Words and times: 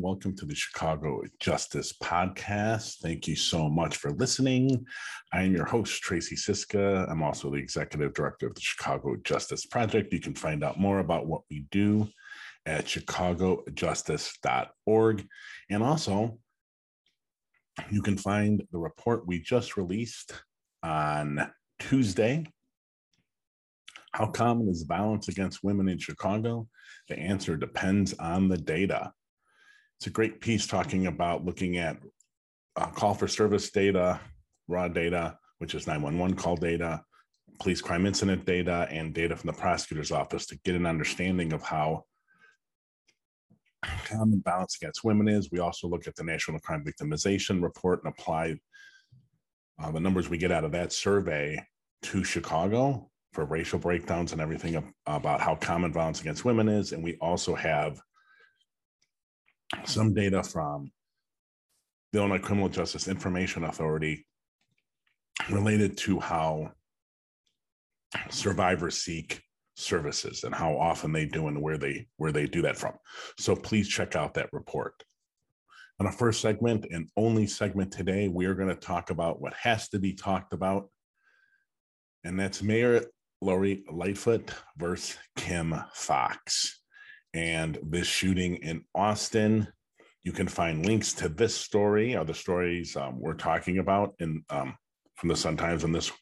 Welcome 0.00 0.36
to 0.36 0.46
the 0.46 0.54
Chicago 0.54 1.22
Justice 1.40 1.92
Podcast. 1.92 2.98
Thank 2.98 3.26
you 3.26 3.34
so 3.34 3.68
much 3.68 3.96
for 3.96 4.12
listening. 4.12 4.86
I 5.32 5.42
am 5.42 5.56
your 5.56 5.64
host, 5.64 6.00
Tracy 6.02 6.36
Siska. 6.36 7.10
I'm 7.10 7.20
also 7.20 7.50
the 7.50 7.56
executive 7.56 8.14
director 8.14 8.46
of 8.46 8.54
the 8.54 8.60
Chicago 8.60 9.16
Justice 9.24 9.66
Project. 9.66 10.12
You 10.12 10.20
can 10.20 10.36
find 10.36 10.62
out 10.62 10.78
more 10.78 11.00
about 11.00 11.26
what 11.26 11.42
we 11.50 11.66
do 11.72 12.06
at 12.64 12.84
chicagojustice.org. 12.84 15.26
And 15.68 15.82
also, 15.82 16.38
you 17.90 18.00
can 18.00 18.16
find 18.16 18.62
the 18.70 18.78
report 18.78 19.26
we 19.26 19.40
just 19.40 19.76
released 19.76 20.32
on 20.84 21.50
Tuesday. 21.80 22.46
How 24.12 24.26
common 24.26 24.68
is 24.68 24.82
violence 24.82 25.26
against 25.26 25.64
women 25.64 25.88
in 25.88 25.98
Chicago? 25.98 26.68
The 27.08 27.18
answer 27.18 27.56
depends 27.56 28.14
on 28.14 28.48
the 28.48 28.58
data. 28.58 29.12
It's 29.98 30.06
a 30.06 30.10
great 30.10 30.40
piece 30.40 30.64
talking 30.64 31.08
about 31.08 31.44
looking 31.44 31.76
at 31.76 31.96
uh, 32.76 32.86
call 32.86 33.14
for 33.14 33.26
service 33.26 33.68
data, 33.70 34.20
raw 34.68 34.86
data, 34.86 35.36
which 35.58 35.74
is 35.74 35.88
911 35.88 36.36
call 36.36 36.54
data, 36.54 37.02
police 37.58 37.80
crime 37.80 38.06
incident 38.06 38.44
data, 38.44 38.86
and 38.92 39.12
data 39.12 39.34
from 39.34 39.48
the 39.48 39.58
prosecutor's 39.58 40.12
office 40.12 40.46
to 40.46 40.58
get 40.64 40.76
an 40.76 40.86
understanding 40.86 41.52
of 41.52 41.62
how 41.62 42.04
common 44.04 44.40
violence 44.44 44.76
against 44.80 45.02
women 45.02 45.26
is. 45.26 45.50
We 45.50 45.58
also 45.58 45.88
look 45.88 46.06
at 46.06 46.14
the 46.14 46.22
National 46.22 46.60
Crime 46.60 46.84
Victimization 46.84 47.60
Report 47.60 48.04
and 48.04 48.12
apply 48.16 48.54
uh, 49.82 49.90
the 49.90 49.98
numbers 49.98 50.28
we 50.28 50.38
get 50.38 50.52
out 50.52 50.62
of 50.62 50.70
that 50.72 50.92
survey 50.92 51.60
to 52.02 52.22
Chicago 52.22 53.10
for 53.32 53.46
racial 53.46 53.80
breakdowns 53.80 54.30
and 54.30 54.40
everything 54.40 54.92
about 55.06 55.40
how 55.40 55.56
common 55.56 55.92
violence 55.92 56.20
against 56.20 56.44
women 56.44 56.68
is. 56.68 56.92
And 56.92 57.02
we 57.02 57.16
also 57.16 57.56
have 57.56 58.00
some 59.84 60.14
data 60.14 60.42
from 60.42 60.90
the 62.12 62.18
Illinois 62.18 62.38
Criminal 62.38 62.68
Justice 62.68 63.08
Information 63.08 63.64
Authority 63.64 64.26
related 65.50 65.96
to 65.98 66.20
how 66.20 66.72
survivors 68.30 68.98
seek 68.98 69.42
services 69.76 70.42
and 70.44 70.54
how 70.54 70.76
often 70.76 71.12
they 71.12 71.24
do 71.24 71.46
and 71.46 71.62
where 71.62 71.78
they 71.78 72.06
where 72.16 72.32
they 72.32 72.46
do 72.46 72.62
that 72.62 72.76
from. 72.76 72.94
So 73.38 73.54
please 73.54 73.88
check 73.88 74.16
out 74.16 74.34
that 74.34 74.52
report. 74.52 75.02
On 76.00 76.06
our 76.06 76.12
first 76.12 76.40
segment 76.40 76.86
and 76.90 77.08
only 77.16 77.46
segment 77.46 77.92
today, 77.92 78.28
we 78.28 78.46
are 78.46 78.54
going 78.54 78.68
to 78.68 78.74
talk 78.74 79.10
about 79.10 79.40
what 79.40 79.54
has 79.54 79.88
to 79.90 79.98
be 79.98 80.12
talked 80.12 80.52
about, 80.52 80.88
and 82.24 82.38
that's 82.38 82.62
Mayor 82.62 83.02
Lori 83.40 83.84
Lightfoot 83.90 84.50
versus 84.76 85.16
Kim 85.36 85.74
Foxx, 85.94 86.77
and 87.34 87.78
this 87.82 88.06
shooting 88.06 88.56
in 88.56 88.84
Austin. 88.94 89.68
You 90.24 90.32
can 90.32 90.48
find 90.48 90.84
links 90.84 91.12
to 91.14 91.28
this 91.28 91.54
story 91.54 92.16
or 92.16 92.24
the 92.24 92.34
stories 92.34 92.96
um, 92.96 93.18
we're 93.20 93.34
talking 93.34 93.78
about 93.78 94.14
in 94.18 94.44
um, 94.50 94.76
from 95.16 95.28
the 95.28 95.36
Sun 95.36 95.56
Times 95.56 95.84
in 95.84 95.92
this 95.92 96.12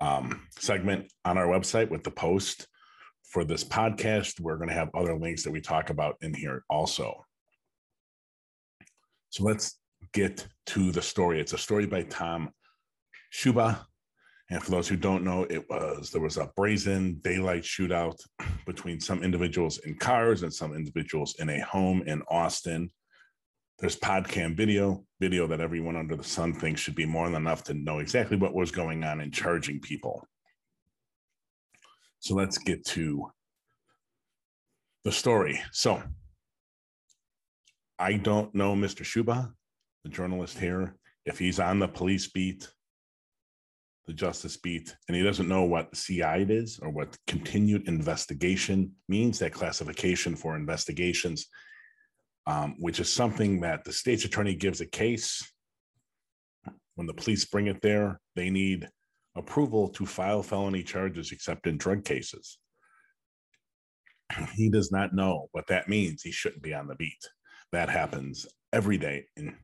um, 0.00 0.46
segment 0.58 1.10
on 1.24 1.38
our 1.38 1.46
website 1.46 1.90
with 1.90 2.04
the 2.04 2.10
post 2.10 2.66
for 3.30 3.44
this 3.44 3.64
podcast. 3.64 4.40
We're 4.40 4.56
going 4.56 4.68
to 4.68 4.74
have 4.74 4.90
other 4.94 5.16
links 5.16 5.42
that 5.44 5.52
we 5.52 5.60
talk 5.60 5.90
about 5.90 6.16
in 6.22 6.34
here 6.34 6.64
also. 6.68 7.24
So 9.30 9.44
let's 9.44 9.78
get 10.12 10.46
to 10.66 10.92
the 10.92 11.02
story. 11.02 11.40
It's 11.40 11.52
a 11.52 11.58
story 11.58 11.86
by 11.86 12.02
Tom 12.02 12.50
Schuba. 13.32 13.78
And 14.48 14.62
for 14.62 14.70
those 14.70 14.86
who 14.86 14.96
don't 14.96 15.24
know, 15.24 15.44
it 15.50 15.68
was 15.68 16.10
there 16.10 16.20
was 16.20 16.36
a 16.36 16.50
brazen 16.56 17.20
daylight 17.24 17.64
shootout 17.64 18.16
between 18.64 19.00
some 19.00 19.24
individuals 19.24 19.78
in 19.78 19.96
cars 19.96 20.44
and 20.44 20.54
some 20.54 20.74
individuals 20.74 21.34
in 21.40 21.48
a 21.48 21.60
home 21.60 22.02
in 22.06 22.22
Austin. 22.28 22.90
There's 23.78 23.96
body 23.96 24.30
cam 24.30 24.54
video, 24.54 25.04
video 25.20 25.46
that 25.48 25.60
everyone 25.60 25.96
under 25.96 26.16
the 26.16 26.24
sun 26.24 26.54
thinks 26.54 26.80
should 26.80 26.94
be 26.94 27.06
more 27.06 27.26
than 27.26 27.42
enough 27.42 27.64
to 27.64 27.74
know 27.74 27.98
exactly 27.98 28.36
what 28.36 28.54
was 28.54 28.70
going 28.70 29.02
on 29.02 29.20
and 29.20 29.34
charging 29.34 29.80
people. 29.80 30.26
So 32.20 32.34
let's 32.34 32.56
get 32.56 32.84
to 32.86 33.30
the 35.04 35.12
story. 35.12 35.60
So 35.72 36.02
I 37.98 38.14
don't 38.14 38.54
know 38.54 38.74
Mr. 38.74 39.02
Schuba, 39.04 39.52
the 40.04 40.10
journalist 40.10 40.58
here, 40.58 40.96
if 41.24 41.38
he's 41.38 41.58
on 41.58 41.80
the 41.80 41.88
police 41.88 42.28
beat, 42.28 42.68
the 44.06 44.12
justice 44.12 44.56
beat, 44.56 44.94
and 45.08 45.16
he 45.16 45.22
doesn't 45.22 45.48
know 45.48 45.64
what 45.64 45.94
CI 45.94 46.44
is 46.48 46.78
or 46.80 46.90
what 46.90 47.16
continued 47.26 47.88
investigation 47.88 48.92
means, 49.08 49.38
that 49.40 49.52
classification 49.52 50.36
for 50.36 50.54
investigations, 50.54 51.46
um, 52.46 52.76
which 52.78 53.00
is 53.00 53.12
something 53.12 53.60
that 53.60 53.84
the 53.84 53.92
state's 53.92 54.24
attorney 54.24 54.54
gives 54.54 54.80
a 54.80 54.86
case. 54.86 55.42
When 56.94 57.06
the 57.06 57.14
police 57.14 57.44
bring 57.44 57.66
it 57.66 57.82
there, 57.82 58.20
they 58.36 58.48
need 58.48 58.88
approval 59.36 59.88
to 59.90 60.06
file 60.06 60.42
felony 60.42 60.82
charges 60.82 61.32
except 61.32 61.66
in 61.66 61.76
drug 61.76 62.04
cases. 62.04 62.58
He 64.54 64.70
does 64.70 64.90
not 64.90 65.14
know 65.14 65.48
what 65.52 65.66
that 65.68 65.88
means. 65.88 66.22
He 66.22 66.32
shouldn't 66.32 66.62
be 66.62 66.74
on 66.74 66.86
the 66.86 66.94
beat. 66.94 67.28
That 67.72 67.88
happens 67.88 68.46
every 68.72 68.98
day 68.98 69.26
in, 69.36 69.54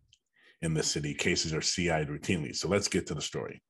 in 0.60 0.74
the 0.74 0.82
city. 0.82 1.14
Cases 1.14 1.54
are 1.54 1.60
CI'd 1.60 2.08
routinely. 2.08 2.54
So 2.54 2.68
let's 2.68 2.88
get 2.88 3.06
to 3.06 3.14
the 3.14 3.20
story. 3.20 3.62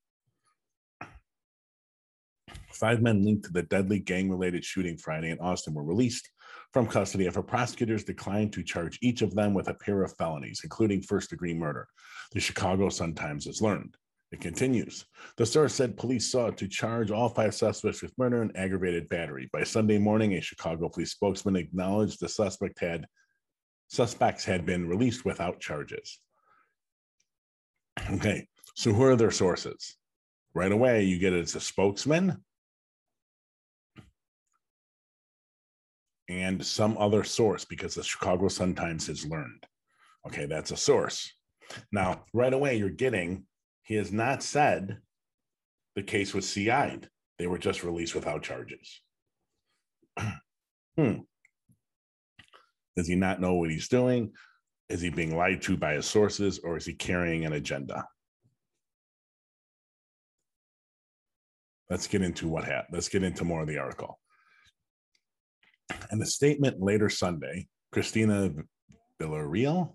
Five 2.75 3.03
men 3.03 3.25
linked 3.25 3.45
to 3.47 3.53
the 3.53 3.63
deadly 3.63 4.01
gang 4.01 4.31
related 4.31 4.65
shooting 4.65 4.97
Friday 4.97 5.31
in 5.31 5.39
Austin 5.39 5.75
were 5.75 5.85
released 5.85 6.31
from 6.73 6.87
custody 6.87 7.27
after 7.27 7.43
prosecutors 7.43 8.05
declined 8.05 8.53
to 8.53 8.63
charge 8.63 8.99
each 9.03 9.23
of 9.23 9.35
them 9.35 9.55
with 9.55 9.69
a 9.69 9.75
pair 9.75 10.03
of 10.03 10.17
felonies, 10.17 10.61
including 10.65 11.03
first 11.03 11.31
degree 11.31 11.55
murder. 11.55 11.87
The 12.33 12.41
Chicago 12.41 12.89
Sun 12.89 13.15
Times 13.15 13.45
has 13.45 13.61
learned. 13.61 13.97
It 14.33 14.41
continues. 14.41 15.05
The 15.37 15.45
source 15.45 15.75
said 15.75 15.99
police 15.99 16.33
sought 16.33 16.57
to 16.57 16.69
charge 16.69 17.11
all 17.11 17.29
five 17.29 17.55
suspects 17.55 18.01
with 18.01 18.17
murder 18.17 18.41
and 18.41 18.57
aggravated 18.57 19.11
battery. 19.11 19.51
By 19.53 19.65
Sunday 19.65 19.99
morning, 19.99 20.35
a 20.35 20.41
Chicago 20.41 20.89
police 20.89 21.13
spokesman 21.13 21.57
acknowledged 21.57 22.19
the 22.19 22.31
suspect 22.31 22.81
had 22.81 23.07
suspects 23.89 24.43
had 24.47 24.65
been 24.65 24.89
released 24.89 25.27
without 25.27 25.61
charges. 25.61 26.19
Okay, 28.11 28.49
so 28.75 28.91
who 28.95 29.03
are 29.03 29.17
their 29.17 29.31
sources? 29.31 29.97
Right 30.55 30.73
away, 30.73 31.05
you 31.05 31.19
get 31.19 31.35
it 31.35 31.43
as 31.43 31.55
a 31.55 31.61
spokesman 31.61 32.43
and 36.29 36.65
some 36.65 36.97
other 36.99 37.25
source 37.25 37.65
because 37.65 37.95
the 37.95 38.03
Chicago 38.03 38.49
Sun 38.49 38.75
Times 38.75 39.07
has 39.07 39.27
learned. 39.27 39.67
Okay, 40.27 40.47
that's 40.47 40.71
a 40.71 40.77
source. 40.77 41.33
Now, 41.91 42.25
right 42.33 42.53
away, 42.53 42.77
you're 42.77 42.91
getting 42.91 43.45
he 43.83 43.97
has 43.97 44.13
not 44.13 44.43
said 44.43 44.99
the 45.97 46.03
case 46.03 46.33
was 46.33 46.49
CI'd. 46.49 47.09
They 47.39 47.47
were 47.47 47.59
just 47.59 47.83
released 47.83 48.15
without 48.15 48.43
charges. 48.43 49.03
hmm. 50.97 51.19
Does 52.97 53.09
he 53.09 53.17
not 53.17 53.41
know 53.41 53.55
what 53.55 53.71
he's 53.71 53.89
doing? 53.89 54.33
Is 54.89 55.01
he 55.01 55.09
being 55.09 55.37
lied 55.37 55.63
to 55.63 55.77
by 55.77 55.95
his 55.95 56.07
sources 56.07 56.59
or 56.59 56.77
is 56.77 56.87
he 56.87 56.95
carrying 56.95 57.45
an 57.45 57.55
agenda? 57.55 58.07
Let's 61.91 62.07
get 62.07 62.23
into 62.23 62.49
what 62.49 62.65
happened. 62.65 62.95
Let's 62.95 63.09
get 63.09 63.23
into 63.23 63.45
more 63.45 63.63
of 63.63 63.69
the 63.69 63.79
article. 63.79 64.19
And 66.11 66.21
the 66.21 66.27
statement 66.27 66.81
later 66.81 67.09
Sunday, 67.09 67.69
Christina 67.93 68.51
Villarreal, 69.21 69.95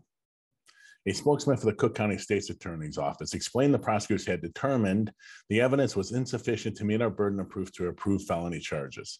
a 1.07 1.13
spokesman 1.13 1.57
for 1.57 1.67
the 1.67 1.73
Cook 1.73 1.95
County 1.95 2.17
State's 2.17 2.49
Attorney's 2.49 2.97
Office 2.97 3.33
explained 3.33 3.73
the 3.73 3.79
prosecutors 3.79 4.25
had 4.25 4.41
determined 4.41 5.11
the 5.49 5.61
evidence 5.61 5.95
was 5.95 6.11
insufficient 6.11 6.75
to 6.77 6.85
meet 6.85 7.01
our 7.01 7.09
burden 7.09 7.39
of 7.39 7.49
proof 7.49 7.71
to 7.73 7.87
approve 7.87 8.23
felony 8.23 8.59
charges. 8.59 9.19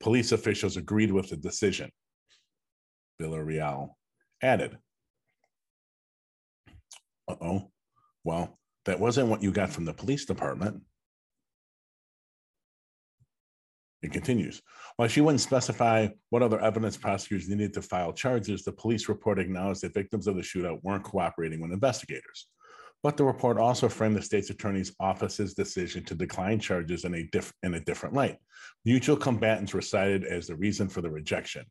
Police 0.00 0.32
officials 0.32 0.76
agreed 0.76 1.10
with 1.10 1.28
the 1.28 1.36
decision. 1.36 1.90
Villarreal 3.20 3.90
added. 4.42 4.78
Uh 7.28 7.36
oh. 7.40 7.70
Well, 8.24 8.58
that 8.84 9.00
wasn't 9.00 9.28
what 9.28 9.42
you 9.42 9.50
got 9.50 9.70
from 9.70 9.84
the 9.84 9.92
police 9.92 10.24
department. 10.24 10.82
It 14.02 14.12
continues. 14.12 14.60
While 14.96 15.08
she 15.08 15.20
wouldn't 15.20 15.40
specify 15.40 16.08
what 16.30 16.42
other 16.42 16.60
evidence 16.60 16.96
prosecutors 16.96 17.48
needed 17.48 17.72
to 17.74 17.82
file 17.82 18.12
charges, 18.12 18.64
the 18.64 18.72
police 18.72 19.08
report 19.08 19.38
acknowledged 19.38 19.82
that 19.82 19.94
victims 19.94 20.26
of 20.26 20.34
the 20.34 20.42
shootout 20.42 20.82
weren't 20.82 21.04
cooperating 21.04 21.60
with 21.60 21.72
investigators. 21.72 22.48
But 23.04 23.16
the 23.16 23.24
report 23.24 23.58
also 23.58 23.88
framed 23.88 24.16
the 24.16 24.22
state's 24.22 24.50
attorney's 24.50 24.94
office's 25.00 25.54
decision 25.54 26.04
to 26.04 26.14
decline 26.14 26.58
charges 26.58 27.04
in 27.04 27.14
a, 27.14 27.28
diff- 27.32 27.52
in 27.62 27.74
a 27.74 27.80
different 27.80 28.14
light. 28.14 28.38
Mutual 28.84 29.16
combatants 29.16 29.72
were 29.72 29.80
cited 29.80 30.24
as 30.24 30.46
the 30.46 30.56
reason 30.56 30.88
for 30.88 31.00
the 31.00 31.10
rejection. 31.10 31.64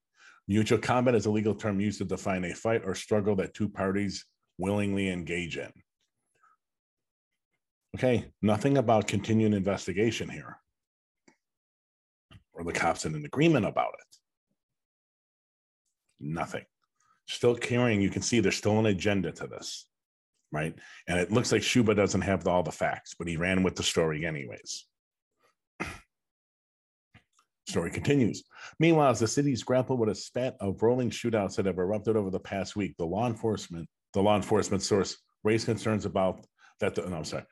Mutual 0.47 0.79
combat 0.79 1.15
is 1.15 1.25
a 1.25 1.31
legal 1.31 1.55
term 1.55 1.79
used 1.79 1.99
to 1.99 2.05
define 2.05 2.43
a 2.45 2.53
fight 2.53 2.81
or 2.85 2.95
struggle 2.95 3.35
that 3.37 3.53
two 3.53 3.69
parties 3.69 4.25
willingly 4.57 5.09
engage 5.09 5.57
in. 5.57 5.71
Okay, 7.95 8.31
nothing 8.41 8.77
about 8.77 9.07
continuing 9.07 9.53
investigation 9.53 10.29
here 10.29 10.57
or 12.53 12.63
the 12.63 12.71
cops 12.73 13.05
in 13.05 13.15
an 13.15 13.25
agreement 13.25 13.65
about 13.65 13.93
it. 13.99 14.17
Nothing. 16.19 16.65
still 17.27 17.55
carrying, 17.55 18.01
you 18.01 18.09
can 18.09 18.21
see 18.21 18.39
there's 18.39 18.57
still 18.57 18.79
an 18.79 18.85
agenda 18.87 19.31
to 19.31 19.47
this, 19.47 19.87
right? 20.51 20.75
And 21.07 21.17
it 21.19 21.31
looks 21.31 21.51
like 21.51 21.61
Schuba 21.61 21.95
doesn't 21.95 22.21
have 22.21 22.47
all 22.47 22.63
the 22.63 22.71
facts, 22.71 23.15
but 23.17 23.27
he 23.27 23.37
ran 23.37 23.63
with 23.63 23.75
the 23.75 23.83
story 23.83 24.25
anyways. 24.25 24.85
Story 27.67 27.91
continues. 27.91 28.43
Meanwhile, 28.79 29.11
as 29.11 29.19
the 29.19 29.27
cities 29.27 29.63
grapple 29.63 29.95
with 29.95 30.09
a 30.09 30.15
spat 30.15 30.57
of 30.59 30.81
rolling 30.83 31.09
shootouts 31.09 31.55
that 31.55 31.67
have 31.67 31.77
erupted 31.77 32.17
over 32.17 32.29
the 32.29 32.39
past 32.39 32.75
week, 32.75 32.95
the 32.97 33.05
law 33.05 33.27
enforcement, 33.27 33.87
the 34.13 34.21
law 34.21 34.35
enforcement 34.35 34.83
source 34.83 35.17
raised 35.43 35.67
concerns 35.67 36.05
about 36.05 36.45
that. 36.81 36.95
The, 36.95 37.07
no, 37.07 37.17
I'm 37.17 37.23
sorry. 37.23 37.45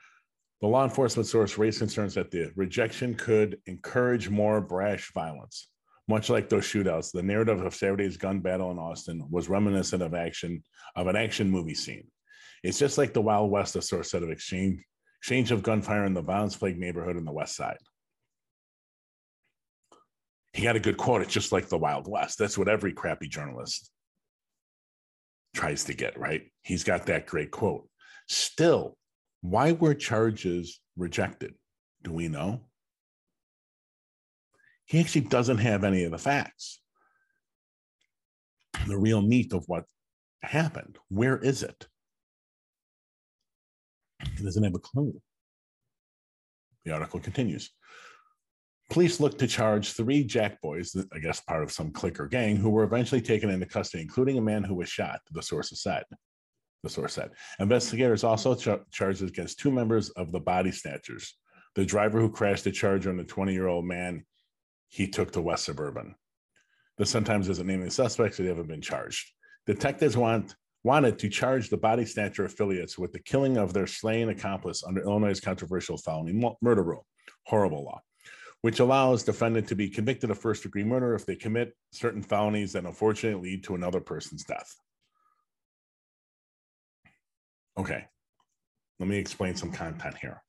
The 0.62 0.68
law 0.68 0.84
enforcement 0.84 1.28
source 1.28 1.58
raised 1.58 1.80
concerns 1.80 2.16
that 2.16 2.32
the 2.32 2.52
rejection 2.56 3.16
could 3.16 3.60
encourage 3.66 4.30
more 4.30 4.60
brash 4.60 5.12
violence. 5.14 5.70
Much 6.08 6.30
like 6.30 6.50
those 6.50 6.66
shootouts, 6.66 7.12
the 7.12 7.24
narrative 7.24 7.64
of 7.64 7.76
Saturday's 7.76 8.18
gun 8.18 8.40
battle 8.40 8.72
in 8.72 8.80
Austin 8.80 9.24
was 9.30 9.48
reminiscent 9.48 10.02
of 10.02 10.14
action 10.14 10.64
of 10.96 11.08
an 11.08 11.16
action 11.16 11.50
movie 11.50 11.76
scene. 11.76 12.08
It's 12.64 12.80
just 12.80 12.98
like 12.98 13.14
the 13.14 13.22
Wild 13.22 13.52
West, 13.52 13.76
the 13.76 13.82
source 13.82 14.12
said 14.12 14.24
of 14.24 14.32
exchange 14.32 14.84
exchange 15.20 15.52
of 15.52 15.64
gunfire 15.64 16.06
in 16.06 16.14
the 16.14 16.22
violence-plagued 16.22 16.80
neighborhood 16.80 17.18
in 17.18 17.26
the 17.26 17.32
West 17.32 17.56
Side. 17.56 17.78
He 20.54 20.64
got 20.64 20.78
a 20.78 20.80
good 20.80 20.98
quote. 20.98 21.22
It's 21.22 21.34
just 21.34 21.52
like 21.52 21.70
the 21.70 21.78
Wild 21.78 22.10
West. 22.10 22.40
That's 22.40 22.58
what 22.58 22.70
every 22.70 22.94
crappy 22.94 23.28
journalist 23.28 23.92
tries 25.54 25.84
to 25.86 25.94
get, 25.94 26.18
right? 26.18 26.44
He's 26.64 26.84
got 26.84 27.06
that 27.06 27.28
great 27.28 27.52
quote. 27.52 27.88
Still, 28.28 28.98
why 29.42 29.72
were 29.72 29.94
charges 29.94 30.80
rejected? 30.98 31.54
Do 32.04 32.12
we 32.12 32.28
know? 32.28 32.62
He 34.86 35.00
actually 35.00 35.22
doesn't 35.22 35.60
have 35.60 35.84
any 35.84 36.04
of 36.04 36.12
the 36.12 36.18
facts, 36.18 36.82
the 38.88 38.98
real 38.98 39.22
meat 39.22 39.54
of 39.54 39.64
what 39.68 39.86
happened. 40.42 40.98
Where 41.10 41.38
is 41.38 41.64
it? 41.64 41.88
He 44.38 44.44
doesn't 44.44 44.64
have 44.64 44.76
a 44.76 44.80
clue. 44.80 45.22
The 46.86 46.92
article 46.92 47.20
continues. 47.20 47.70
Police 48.90 49.20
look 49.20 49.38
to 49.38 49.48
charge 49.48 49.92
three 49.92 50.24
Jack 50.24 50.60
boys, 50.62 50.96
I 51.14 51.20
guess 51.20 51.40
part 51.42 51.62
of 51.62 51.72
some 51.72 51.92
clicker 51.92 52.26
gang, 52.26 52.56
who 52.56 52.72
were 52.72 52.84
eventually 52.84 53.22
taken 53.22 53.52
into 53.52 53.68
custody, 53.68 54.02
including 54.02 54.40
a 54.40 54.42
man 54.42 54.64
who 54.64 54.74
was 54.74 54.90
shot, 54.90 55.20
the 55.32 55.44
source 55.44 55.72
said. 55.80 56.04
The 56.84 56.90
source 56.90 57.14
said. 57.14 57.32
Investigators 57.60 58.24
also 58.24 58.56
ch- 58.56 58.80
charged 58.92 59.22
against 59.22 59.60
two 59.60 59.72
members 59.72 60.10
of 60.12 60.32
the 60.32 60.40
body 60.40 60.72
snatchers, 60.72 61.36
the 61.76 61.86
driver 61.86 62.20
who 62.22 62.32
crashed 62.32 62.64
the 62.64 62.72
Charger 62.72 63.10
and 63.10 63.20
the 63.20 63.26
20 63.26 63.54
year 63.54 63.68
old 63.68 63.86
man 63.86 64.26
he 64.88 65.08
took 65.08 65.32
to 65.32 65.42
West 65.42 65.66
Suburban. 65.66 66.16
The 66.98 67.06
Sun 67.06 67.24
Times 67.24 67.48
doesn't 67.48 67.68
name 67.68 67.82
the 67.82 67.92
suspects, 67.92 68.38
so 68.38 68.44
they 68.44 68.50
haven't 68.50 68.68
been 68.68 68.82
charged. 68.82 69.32
Detectives 69.66 70.18
want 70.18 70.56
wanted 70.84 71.20
to 71.20 71.30
charge 71.30 71.70
the 71.70 71.78
body 71.78 72.06
snatcher 72.06 72.46
affiliates 72.46 72.98
with 72.98 73.12
the 73.12 73.20
killing 73.20 73.58
of 73.58 73.74
their 73.74 73.88
slain 73.88 74.30
accomplice 74.30 74.84
under 74.84 75.02
Illinois' 75.02 75.40
controversial 75.40 75.98
felony 75.98 76.42
murder 76.62 76.84
rule, 76.84 77.06
horrible 77.46 77.84
law, 77.84 78.02
which 78.62 78.80
allows 78.80 79.24
defendant 79.24 79.68
to 79.68 79.76
be 79.76 79.90
convicted 79.90 80.32
of 80.32 80.40
first 80.40 80.64
degree 80.64 80.84
murder 80.84 81.14
if 81.14 81.26
they 81.26 81.36
commit 81.36 81.74
certain 81.92 82.24
felonies 82.24 82.74
that 82.74 82.86
unfortunately 82.86 83.52
lead 83.52 83.64
to 83.66 83.76
another 83.76 84.00
person's 84.00 84.46
death. 84.46 84.74
Okay, 87.80 88.04
let 89.00 89.08
me 89.08 89.18
explain 89.18 89.56
some 89.56 89.72
content 89.72 90.18
here. 90.18 90.44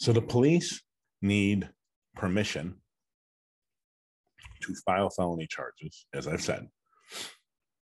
So 0.00 0.12
the 0.12 0.20
police 0.20 0.82
need 1.22 1.68
permission 2.16 2.74
to 4.62 4.74
file 4.84 5.08
felony 5.10 5.46
charges, 5.48 6.06
as 6.12 6.26
I've 6.26 6.42
said, 6.42 6.66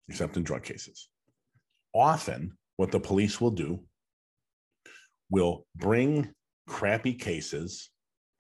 except 0.10 0.38
in 0.38 0.44
drug 0.44 0.64
cases. 0.64 1.10
Often, 1.94 2.58
what 2.78 2.92
the 2.92 3.00
police 3.00 3.40
will 3.40 3.52
do 3.52 3.84
will 5.30 5.68
bring 5.76 6.34
crappy 6.68 7.14
cases 7.14 7.92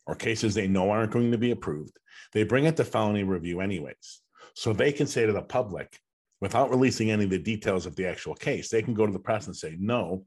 or 0.07 0.15
cases 0.15 0.55
they 0.55 0.67
know 0.67 0.89
aren't 0.89 1.11
going 1.11 1.31
to 1.31 1.37
be 1.37 1.51
approved. 1.51 1.95
They 2.33 2.43
bring 2.43 2.65
it 2.65 2.75
to 2.77 2.83
felony 2.83 3.23
review, 3.23 3.61
anyways. 3.61 4.21
So 4.55 4.73
they 4.73 4.91
can 4.91 5.05
say 5.05 5.27
to 5.27 5.31
the 5.31 5.43
public, 5.43 5.99
without 6.43 6.69
releasing 6.69 7.09
any 7.09 7.23
of 7.23 7.29
the 7.29 7.39
details 7.39 7.85
of 7.85 7.95
the 7.95 8.05
actual 8.05 8.35
case, 8.35 8.67
they 8.67 8.81
can 8.81 8.93
go 8.93 9.05
to 9.05 9.13
the 9.13 9.17
press 9.17 9.47
and 9.47 9.55
say, 9.55 9.77
no, 9.79 10.25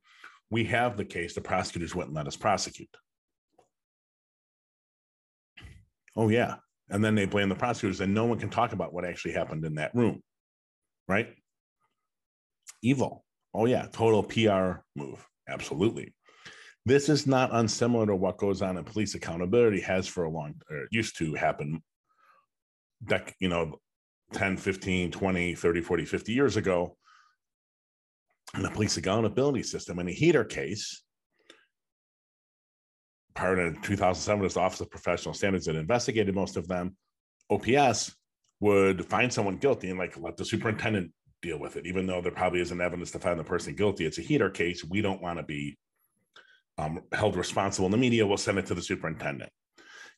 we 0.51 0.65
have 0.65 0.97
the 0.97 1.05
case. 1.05 1.35
The 1.35 1.43
prosecutors 1.43 1.95
wouldn't 1.95 2.15
let 2.15 2.27
us 2.27 2.37
prosecute. 2.37 2.89
Oh, 6.17 6.31
yeah. 6.31 6.55
And 6.89 7.05
then 7.05 7.15
they 7.15 7.27
blame 7.27 7.51
the 7.51 7.55
prosecutors, 7.55 8.01
and 8.01 8.15
no 8.15 8.25
one 8.25 8.39
can 8.39 8.49
talk 8.49 8.73
about 8.73 8.95
what 8.95 9.05
actually 9.05 9.35
happened 9.35 9.67
in 9.67 9.75
that 9.75 9.95
room. 9.95 10.23
Right? 11.07 11.35
Evil. 12.81 13.23
Oh, 13.53 13.67
yeah. 13.67 13.87
Total 13.93 14.23
PR 14.23 14.81
move. 14.99 15.23
Absolutely. 15.47 16.15
This 16.87 17.11
is 17.11 17.27
not 17.27 17.51
unsimilar 17.53 18.07
to 18.07 18.17
what 18.17 18.39
goes 18.39 18.63
on 18.63 18.79
in 18.79 18.85
police 18.85 19.15
accountability 19.15 19.81
has 19.81 20.07
for 20.07 20.25
a 20.25 20.31
long 20.31 20.55
or 20.71 20.87
used 20.91 21.19
to 21.19 21.35
happen 21.35 21.83
dec, 23.05 23.35
you 23.39 23.51
know 23.51 23.79
10 24.33 24.57
15 24.57 25.11
20 25.11 25.55
30 25.55 25.81
40 25.81 26.05
50 26.05 26.33
years 26.33 26.57
ago 26.57 26.97
in 28.55 28.63
the 28.63 28.71
police 28.71 28.97
accountability 28.97 29.63
system 29.63 29.99
in 29.99 30.09
a 30.09 30.13
heater 30.13 30.45
case 30.45 31.05
prior 33.37 33.55
to 33.55 33.81
2007 33.83 34.45
as 34.45 34.55
the 34.55 34.61
Office 34.61 34.81
of 34.81 34.91
Professional 34.91 35.35
Standards 35.35 35.67
that 35.67 35.77
investigated 35.77 36.35
most 36.35 36.57
of 36.57 36.67
them, 36.67 36.97
OPS 37.51 38.17
would 38.61 39.05
find 39.05 39.33
someone 39.33 39.59
guilty 39.59 39.91
and 39.91 39.99
like 39.99 40.19
let 40.19 40.37
the 40.37 40.45
superintendent 40.45 41.13
deal 41.43 41.59
with 41.61 41.77
it, 41.77 41.87
even 41.87 42.07
though 42.07 42.23
there 42.23 42.33
probably 42.33 42.61
isn't 42.61 42.81
evidence 42.81 43.11
to 43.13 43.19
find 43.19 43.39
the 43.39 43.45
person 43.45 43.77
guilty. 43.77 44.07
It's 44.07 44.19
a 44.19 44.23
heater 44.23 44.51
case. 44.51 44.83
We 44.83 45.03
don't 45.03 45.23
want 45.23 45.39
to 45.39 45.45
be 45.45 45.77
um, 46.79 47.03
held 47.13 47.37
responsible 47.37 47.87
in 47.87 47.93
the 47.93 47.99
media. 47.99 48.27
We'll 48.27 48.39
send 48.39 48.59
it 48.59 48.67
to 48.67 48.75
the 48.75 48.83
superintendent. 48.83 49.53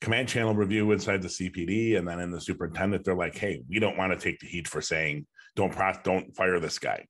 Command 0.01 0.29
channel 0.29 0.55
review 0.55 0.93
inside 0.93 1.23
the 1.23 1.29
CPD, 1.29 1.99
and 1.99 2.07
then 2.07 2.21
in 2.21 2.31
the 2.31 2.41
superintendent, 2.41 3.05
they're 3.05 3.17
like, 3.17 3.37
"Hey, 3.37 3.63
we 3.69 3.81
don't 3.81 3.97
want 3.97 4.13
to 4.13 4.19
take 4.19 4.39
the 4.39 4.47
heat 4.47 4.69
for 4.69 4.81
saying 4.81 5.27
don't 5.57 5.73
pro- 5.73 6.01
don't 6.05 6.35
fire 6.37 6.61
this 6.61 6.79
guy. 6.79 7.07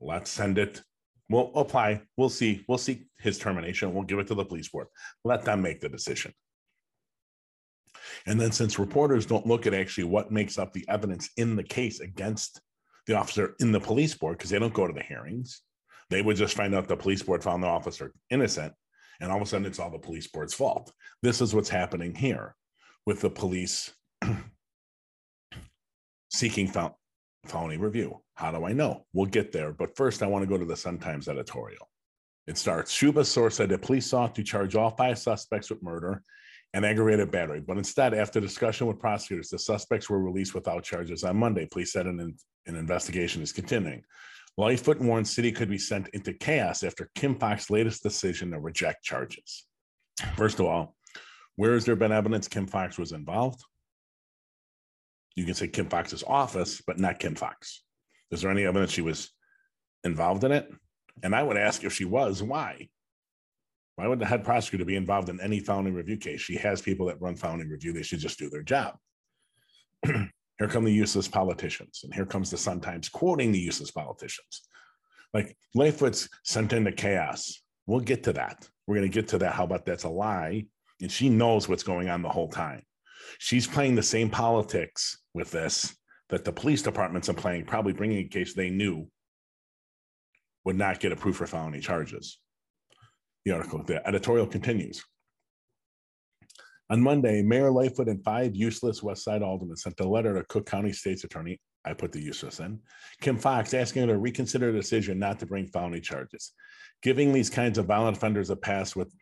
Let's 0.00 0.30
send 0.30 0.58
it 0.58 0.82
We'll 1.30 1.52
apply. 1.54 2.02
We'll 2.16 2.28
see. 2.28 2.64
We'll 2.66 2.76
seek 2.76 3.06
his 3.18 3.38
termination. 3.38 3.94
We'll 3.94 4.02
give 4.02 4.18
it 4.18 4.26
to 4.26 4.34
the 4.34 4.44
police 4.44 4.68
board. 4.68 4.88
Let 5.24 5.44
them 5.44 5.62
make 5.62 5.80
the 5.80 5.88
decision. 5.88 6.34
And 8.26 8.40
then, 8.40 8.50
since 8.50 8.80
reporters 8.80 9.26
don't 9.26 9.46
look 9.46 9.64
at 9.64 9.72
actually 9.72 10.04
what 10.04 10.32
makes 10.32 10.58
up 10.58 10.72
the 10.72 10.84
evidence 10.88 11.30
in 11.36 11.54
the 11.54 11.62
case 11.62 12.00
against 12.00 12.60
the 13.06 13.14
officer 13.14 13.54
in 13.60 13.70
the 13.70 13.78
police 13.78 14.12
board, 14.12 14.38
because 14.38 14.50
they 14.50 14.58
don't 14.58 14.74
go 14.74 14.88
to 14.88 14.92
the 14.92 15.04
hearings, 15.04 15.62
they 16.10 16.20
would 16.20 16.36
just 16.36 16.56
find 16.56 16.74
out 16.74 16.88
the 16.88 16.96
police 16.96 17.22
board 17.22 17.44
found 17.44 17.62
the 17.62 17.68
officer 17.68 18.12
innocent. 18.30 18.72
And 19.20 19.30
all 19.30 19.36
of 19.36 19.42
a 19.42 19.46
sudden, 19.46 19.66
it's 19.66 19.78
all 19.78 19.90
the 19.90 19.98
police 19.98 20.26
board's 20.26 20.54
fault. 20.54 20.92
This 21.22 21.40
is 21.40 21.54
what's 21.54 21.68
happening 21.68 22.14
here 22.14 22.54
with 23.06 23.20
the 23.20 23.30
police 23.30 23.92
seeking 26.30 26.72
felony 27.46 27.76
review. 27.76 28.20
How 28.34 28.50
do 28.50 28.64
I 28.64 28.72
know? 28.72 29.04
We'll 29.12 29.26
get 29.26 29.52
there. 29.52 29.72
But 29.72 29.96
first, 29.96 30.22
I 30.22 30.26
want 30.26 30.42
to 30.42 30.48
go 30.48 30.56
to 30.56 30.64
the 30.64 30.76
Sun 30.76 30.98
Times 30.98 31.28
editorial. 31.28 31.88
It 32.46 32.56
starts 32.56 32.92
Schuba's 32.96 33.30
source 33.30 33.56
said 33.56 33.68
the 33.68 33.78
police 33.78 34.06
sought 34.06 34.34
to 34.34 34.42
charge 34.42 34.74
all 34.74 34.90
five 34.90 35.18
suspects 35.18 35.70
with 35.70 35.82
murder 35.82 36.22
and 36.72 36.84
aggravated 36.84 37.30
battery. 37.30 37.60
But 37.60 37.78
instead, 37.78 38.14
after 38.14 38.40
discussion 38.40 38.86
with 38.86 38.98
prosecutors, 38.98 39.50
the 39.50 39.58
suspects 39.58 40.08
were 40.08 40.20
released 40.20 40.54
without 40.54 40.84
charges 40.84 41.24
on 41.24 41.36
Monday. 41.36 41.66
Police 41.70 41.92
said 41.92 42.06
an, 42.06 42.34
an 42.66 42.76
investigation 42.76 43.42
is 43.42 43.52
continuing. 43.52 44.02
Lightfoot 44.60 45.00
warned 45.00 45.26
city 45.26 45.52
could 45.52 45.70
be 45.70 45.78
sent 45.78 46.08
into 46.08 46.34
chaos 46.34 46.82
after 46.82 47.10
Kim 47.14 47.34
Foxx's 47.34 47.70
latest 47.70 48.02
decision 48.02 48.50
to 48.50 48.60
reject 48.60 49.02
charges. 49.02 49.66
First 50.36 50.60
of 50.60 50.66
all, 50.66 50.94
where 51.56 51.72
has 51.72 51.86
there 51.86 51.96
been 51.96 52.12
evidence 52.12 52.46
Kim 52.46 52.66
Foxx 52.66 52.98
was 52.98 53.12
involved? 53.12 53.62
you 55.34 55.46
can 55.46 55.54
say 55.54 55.68
Kim 55.68 55.88
Foxx's 55.88 56.22
office, 56.26 56.82
but 56.86 56.98
not 56.98 57.18
Kim 57.18 57.34
Foxx. 57.34 57.82
Is 58.30 58.42
there 58.42 58.50
any 58.50 58.64
evidence 58.64 58.92
she 58.92 59.00
was 59.00 59.30
involved 60.04 60.44
in 60.44 60.52
it? 60.52 60.70
And 61.22 61.34
I 61.34 61.42
would 61.42 61.56
ask 61.56 61.82
if 61.82 61.94
she 61.94 62.04
was, 62.04 62.42
why? 62.42 62.88
Why 63.96 64.06
would 64.06 64.18
the 64.18 64.26
head 64.26 64.44
prosecutor 64.44 64.84
be 64.84 64.96
involved 64.96 65.30
in 65.30 65.40
any 65.40 65.60
felony 65.60 65.90
review 65.90 66.18
case? 66.18 66.42
She 66.42 66.56
has 66.56 66.82
people 66.82 67.06
that 67.06 67.20
run 67.20 67.36
felony 67.36 67.64
review. 67.64 67.94
They 67.94 68.02
should 68.02 68.18
just 68.18 68.38
do 68.38 68.50
their 68.50 68.62
job. 68.62 68.96
here 70.60 70.68
come 70.68 70.84
the 70.84 70.92
useless 70.92 71.26
politicians. 71.26 72.02
And 72.04 72.12
here 72.12 72.26
comes 72.26 72.50
the 72.50 72.58
Sun 72.58 72.82
Times 72.82 73.08
quoting 73.08 73.50
the 73.50 73.58
useless 73.58 73.90
politicians. 73.90 74.68
Like 75.32 75.56
Lightfoot's 75.74 76.28
sent 76.44 76.74
into 76.74 76.92
chaos. 76.92 77.62
We'll 77.86 78.00
get 78.00 78.22
to 78.24 78.34
that. 78.34 78.68
We're 78.86 78.96
going 78.96 79.10
to 79.10 79.14
get 79.14 79.28
to 79.28 79.38
that. 79.38 79.54
How 79.54 79.64
about 79.64 79.86
that's 79.86 80.04
a 80.04 80.10
lie? 80.10 80.66
And 81.00 81.10
she 81.10 81.30
knows 81.30 81.66
what's 81.66 81.82
going 81.82 82.10
on 82.10 82.20
the 82.20 82.28
whole 82.28 82.50
time. 82.50 82.82
She's 83.38 83.66
playing 83.66 83.94
the 83.94 84.02
same 84.02 84.28
politics 84.28 85.18
with 85.32 85.50
this 85.50 85.96
that 86.28 86.44
the 86.44 86.52
police 86.52 86.82
departments 86.82 87.30
are 87.30 87.34
playing, 87.34 87.64
probably 87.64 87.94
bringing 87.94 88.18
a 88.18 88.28
case 88.28 88.52
they 88.52 88.68
knew 88.68 89.08
would 90.66 90.76
not 90.76 91.00
get 91.00 91.10
approved 91.10 91.38
for 91.38 91.46
felony 91.46 91.80
charges. 91.80 92.38
The 93.46 93.52
article, 93.52 93.82
the 93.82 94.06
editorial 94.06 94.46
continues. 94.46 95.02
On 96.90 97.00
Monday, 97.00 97.40
Mayor 97.40 97.70
Lightfoot 97.70 98.08
and 98.08 98.22
five 98.24 98.56
useless 98.56 99.00
West 99.00 99.22
Side 99.22 99.42
aldermen 99.42 99.76
sent 99.76 100.00
a 100.00 100.08
letter 100.08 100.34
to 100.34 100.44
Cook 100.48 100.66
County 100.66 100.92
State's 100.92 101.22
Attorney, 101.22 101.60
I 101.84 101.94
put 101.94 102.10
the 102.10 102.20
useless 102.20 102.58
in, 102.58 102.80
Kim 103.20 103.38
Foxx, 103.38 103.72
asking 103.74 104.02
her 104.02 104.08
to 104.08 104.18
reconsider 104.18 104.70
a 104.70 104.72
decision 104.72 105.18
not 105.18 105.38
to 105.38 105.46
bring 105.46 105.68
felony 105.68 106.00
charges. 106.00 106.52
Giving 107.02 107.32
these 107.32 107.48
kinds 107.48 107.78
of 107.78 107.86
violent 107.86 108.16
offenders 108.16 108.50
a 108.50 108.56
pass 108.56 108.96
with 108.96 109.14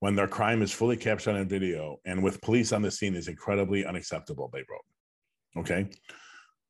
when 0.00 0.14
their 0.14 0.28
crime 0.28 0.62
is 0.62 0.70
fully 0.70 0.96
captured 0.96 1.34
on 1.34 1.48
video 1.48 1.96
and 2.04 2.22
with 2.22 2.40
police 2.40 2.72
on 2.72 2.82
the 2.82 2.90
scene 2.90 3.16
is 3.16 3.26
incredibly 3.26 3.84
unacceptable, 3.84 4.50
they 4.52 4.60
wrote. 4.70 5.64
Okay. 5.64 5.90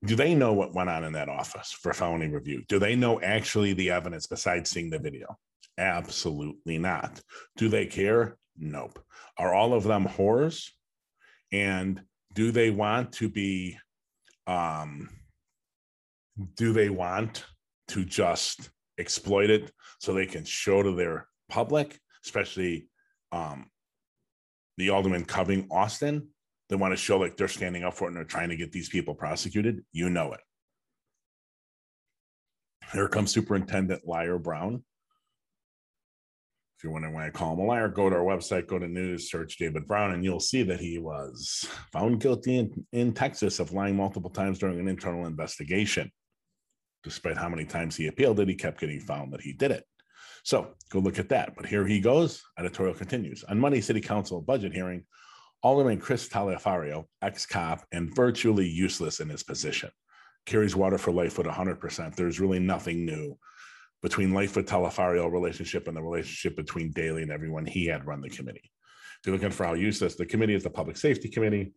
Do 0.07 0.15
they 0.15 0.35
know 0.35 0.53
what 0.53 0.73
went 0.73 0.89
on 0.89 1.05
in 1.05 1.13
that 1.15 1.29
office 1.29 1.73
for 1.73 1.93
felony 1.93 2.29
review? 2.29 2.63
Do 2.69 2.79
they 2.79 2.95
know 2.95 3.21
actually 3.21 3.73
the 3.73 3.91
evidence 3.91 4.27
besides 4.27 4.71
seeing 4.71 4.89
the 4.89 4.99
video? 5.01 5.37
Absolutely 5.77 6.79
not. 6.79 7.21
Do 7.57 7.69
they 7.69 7.87
care? 7.87 8.39
Nope. 8.59 8.99
Are 9.39 9.55
all 9.55 9.73
of 9.75 9.85
them 9.85 10.07
whores? 10.07 10.71
And 11.53 12.03
do 12.35 12.51
they 12.51 12.71
want 12.71 13.13
to 13.15 13.29
be, 13.29 13.79
um, 14.47 15.09
do 16.57 16.73
they 16.73 16.89
want 16.89 17.45
to 17.89 18.05
just 18.05 18.71
exploit 18.99 19.51
it 19.51 19.73
so 20.01 20.13
they 20.13 20.27
can 20.27 20.45
show 20.45 20.83
to 20.83 20.93
their 20.93 21.29
public, 21.49 21.99
especially 22.25 22.89
um, 23.33 23.71
the 24.77 24.91
alderman 24.91 25.25
covering 25.25 25.69
Austin? 25.71 26.29
They 26.69 26.77
want 26.77 26.93
to 26.93 26.97
show 26.97 27.19
like 27.19 27.37
they're 27.37 27.49
standing 27.49 27.85
up 27.85 27.95
for 27.95 28.05
it 28.05 28.09
and 28.09 28.17
they're 28.17 28.25
trying 28.25 28.51
to 28.51 28.57
get 28.57 28.73
these 28.73 28.91
people 28.91 29.15
prosecuted. 29.15 29.85
You 29.93 30.11
know 30.11 30.33
it. 30.33 30.41
Here 32.93 33.09
comes 33.09 33.33
Superintendent 33.33 34.07
Liar 34.07 34.39
Brown. 34.39 34.85
If 36.79 36.85
you're 36.85 36.93
wondering 36.93 37.13
why 37.15 37.27
I 37.27 37.31
call 37.31 37.55
him 37.55 37.59
a 37.59 37.65
liar, 37.65 37.89
go 37.89 38.09
to 38.09 38.15
our 38.15 38.23
website, 38.23 38.69
go 38.69 38.79
to 38.79 38.87
news, 38.87 39.29
search 39.29 39.59
David 39.59 39.85
Brown, 39.89 40.13
and 40.13 40.23
you'll 40.23 40.39
see 40.39 40.63
that 40.63 40.79
he 40.79 40.99
was 40.99 41.69
found 41.93 42.21
guilty 42.21 42.59
in, 42.59 42.87
in 42.93 43.13
Texas 43.13 43.59
of 43.59 43.73
lying 43.73 43.97
multiple 43.97 44.31
times 44.31 44.61
during 44.61 44.79
an 44.79 44.87
internal 44.87 45.27
investigation. 45.27 46.09
Despite 47.03 47.37
how 47.37 47.49
many 47.49 47.65
times 47.65 47.97
he 47.97 48.07
appealed 48.07 48.39
it, 48.39 48.47
he 48.47 48.55
kept 48.55 48.79
getting 48.79 49.01
found 49.01 49.33
that 49.33 49.41
he 49.41 49.55
did 49.55 49.73
it. 49.73 49.83
So 50.45 50.69
go 50.91 51.01
look 51.01 51.19
at 51.19 51.31
that. 51.31 51.57
But 51.57 51.67
here 51.67 51.85
he 51.85 51.99
goes. 51.99 52.45
Editorial 52.57 52.95
continues. 52.95 53.43
On 53.43 53.59
Monday 53.59 53.81
City 53.81 54.01
Council 54.01 54.41
budget 54.41 54.73
hearing, 54.73 55.03
Alderman 55.65 55.99
Chris 55.99 56.29
Taliaferro, 56.29 57.07
ex 57.23 57.45
cop 57.45 57.85
and 57.91 58.15
virtually 58.15 58.69
useless 58.69 59.19
in 59.19 59.29
his 59.29 59.43
position, 59.43 59.91
carries 60.47 60.77
water 60.77 60.97
for 60.97 61.11
Lightfoot 61.11 61.47
100%. 61.47 62.15
There's 62.15 62.39
really 62.39 62.61
nothing 62.61 63.05
new 63.05 63.37
between 64.03 64.33
life 64.33 64.57
with 64.57 64.69
Taliaferro 64.69 65.31
relationship 65.31 65.89
and 65.89 65.97
the 65.97 66.03
relationship 66.03 66.57
between 66.57 66.93
Daley 66.93 67.23
and 67.23 67.33
everyone 67.33 67.67
he 67.67 67.87
had 67.87 68.07
run 68.07 68.21
the 68.21 68.29
committee. 68.29 68.71
If 69.21 69.27
you're 69.27 69.35
looking 69.35 69.51
for 69.51 69.65
how 69.65 69.75
useless 69.75 70.15
the 70.15 70.27
committee 70.27 70.55
is, 70.55 70.63
the 70.63 70.71
Public 70.71 70.97
Safety 70.97 71.29
Committee. 71.29 71.73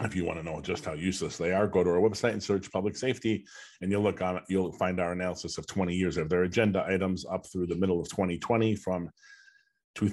If 0.00 0.16
you 0.16 0.24
want 0.24 0.38
to 0.38 0.44
know 0.44 0.60
just 0.60 0.84
how 0.84 0.94
useless 0.94 1.36
they 1.36 1.52
are, 1.52 1.66
go 1.66 1.84
to 1.84 1.90
our 1.90 2.00
website 2.00 2.32
and 2.32 2.42
search 2.42 2.72
public 2.72 2.96
safety, 2.96 3.44
and 3.80 3.90
you'll 3.90 4.02
look 4.02 4.22
on. 4.22 4.40
You'll 4.48 4.72
find 4.72 4.98
our 4.98 5.12
analysis 5.12 5.58
of 5.58 5.66
20 5.66 5.94
years 5.94 6.16
of 6.16 6.28
their 6.28 6.44
agenda 6.44 6.84
items 6.88 7.26
up 7.26 7.46
through 7.46 7.66
the 7.66 7.76
middle 7.76 8.00
of 8.00 8.08
2020 8.08 8.74
from 8.76 9.10
two, 9.94 10.10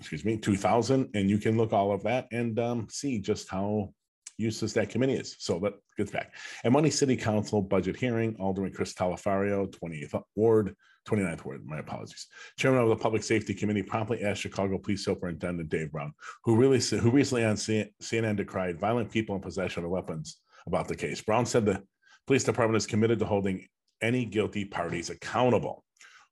excuse 0.00 0.24
me, 0.24 0.38
2000, 0.38 1.10
and 1.14 1.28
you 1.28 1.38
can 1.38 1.56
look 1.56 1.72
all 1.72 1.92
of 1.92 2.02
that 2.04 2.26
and 2.32 2.58
um, 2.58 2.86
see 2.90 3.18
just 3.18 3.48
how 3.50 3.92
useless 4.38 4.72
that 4.74 4.90
committee 4.90 5.14
is. 5.14 5.36
So 5.38 5.58
that 5.60 5.74
gets 5.96 6.10
back. 6.10 6.34
And 6.64 6.72
Money 6.72 6.90
City 6.90 7.16
Council 7.16 7.62
budget 7.62 7.96
hearing, 7.96 8.36
Alderman 8.38 8.72
Chris 8.72 8.94
Taliaferro, 8.94 9.68
28th 9.68 10.22
Ward, 10.34 10.76
29th 11.08 11.44
Ward, 11.44 11.64
my 11.64 11.78
apologies. 11.78 12.26
Chairman 12.58 12.82
of 12.82 12.88
the 12.88 12.96
Public 12.96 13.22
Safety 13.22 13.54
Committee 13.54 13.82
promptly 13.82 14.22
asked 14.22 14.40
Chicago 14.40 14.78
Police 14.78 15.04
Superintendent 15.04 15.68
Dave 15.68 15.92
Brown, 15.92 16.12
who 16.44 16.56
really 16.56 16.80
who 16.80 17.10
recently 17.10 17.44
on 17.44 17.56
CNN 17.56 18.36
decried 18.36 18.80
violent 18.80 19.10
people 19.10 19.34
in 19.34 19.40
possession 19.40 19.84
of 19.84 19.90
weapons 19.90 20.38
about 20.66 20.88
the 20.88 20.96
case. 20.96 21.22
Brown 21.22 21.46
said 21.46 21.64
the 21.64 21.82
police 22.26 22.44
department 22.44 22.76
is 22.76 22.86
committed 22.86 23.18
to 23.20 23.24
holding 23.24 23.66
any 24.02 24.24
guilty 24.24 24.64
parties 24.64 25.10
accountable. 25.10 25.84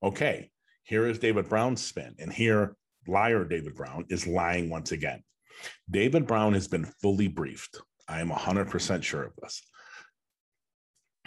Okay, 0.03 0.51
here 0.83 1.07
is 1.07 1.19
David 1.19 1.49
Brown's 1.49 1.83
spin, 1.83 2.15
and 2.19 2.33
here 2.33 2.77
liar 3.07 3.45
David 3.45 3.75
Brown 3.75 4.05
is 4.11 4.27
lying 4.27 4.69
once 4.69 4.93
again. 4.93 5.23
David 5.89 6.27
Brown 6.27 6.53
has 6.55 6.67
been 6.67 6.85
fully 7.01 7.29
briefed 7.29 7.81
I 8.09 8.21
am 8.21 8.31
100% 8.31 9.03
sure 9.03 9.23
of 9.23 9.33
this 9.41 9.63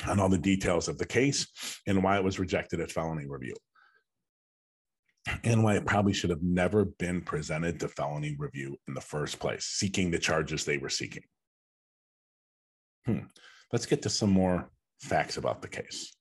on 0.06 0.20
all 0.20 0.30
the 0.30 0.38
details 0.38 0.88
of 0.88 0.98
the 0.98 1.06
case 1.06 1.48
and 1.88 2.04
why 2.04 2.18
it 2.18 2.24
was 2.24 2.40
rejected 2.40 2.80
at 2.80 2.92
felony 2.92 3.26
review 3.28 3.56
and 5.44 5.64
why 5.64 5.76
it 5.76 5.86
probably 5.86 6.14
should 6.14 6.30
have 6.30 6.44
never 6.44 6.86
been 6.86 7.22
presented 7.22 7.80
to 7.80 7.88
felony 7.88 8.36
review 8.38 8.78
in 8.88 8.94
the 8.94 9.02
first 9.02 9.40
place, 9.40 9.66
seeking 9.66 10.12
the 10.12 10.20
charges 10.20 10.64
they 10.64 10.78
were 10.78 10.90
seeking. 10.90 11.24
Hmm. 13.06 13.20
Let's 13.74 13.86
get 13.86 14.04
to 14.04 14.10
some 14.10 14.30
more 14.30 14.70
facts 15.02 15.38
about 15.38 15.62
the 15.62 15.68
case. 15.68 16.14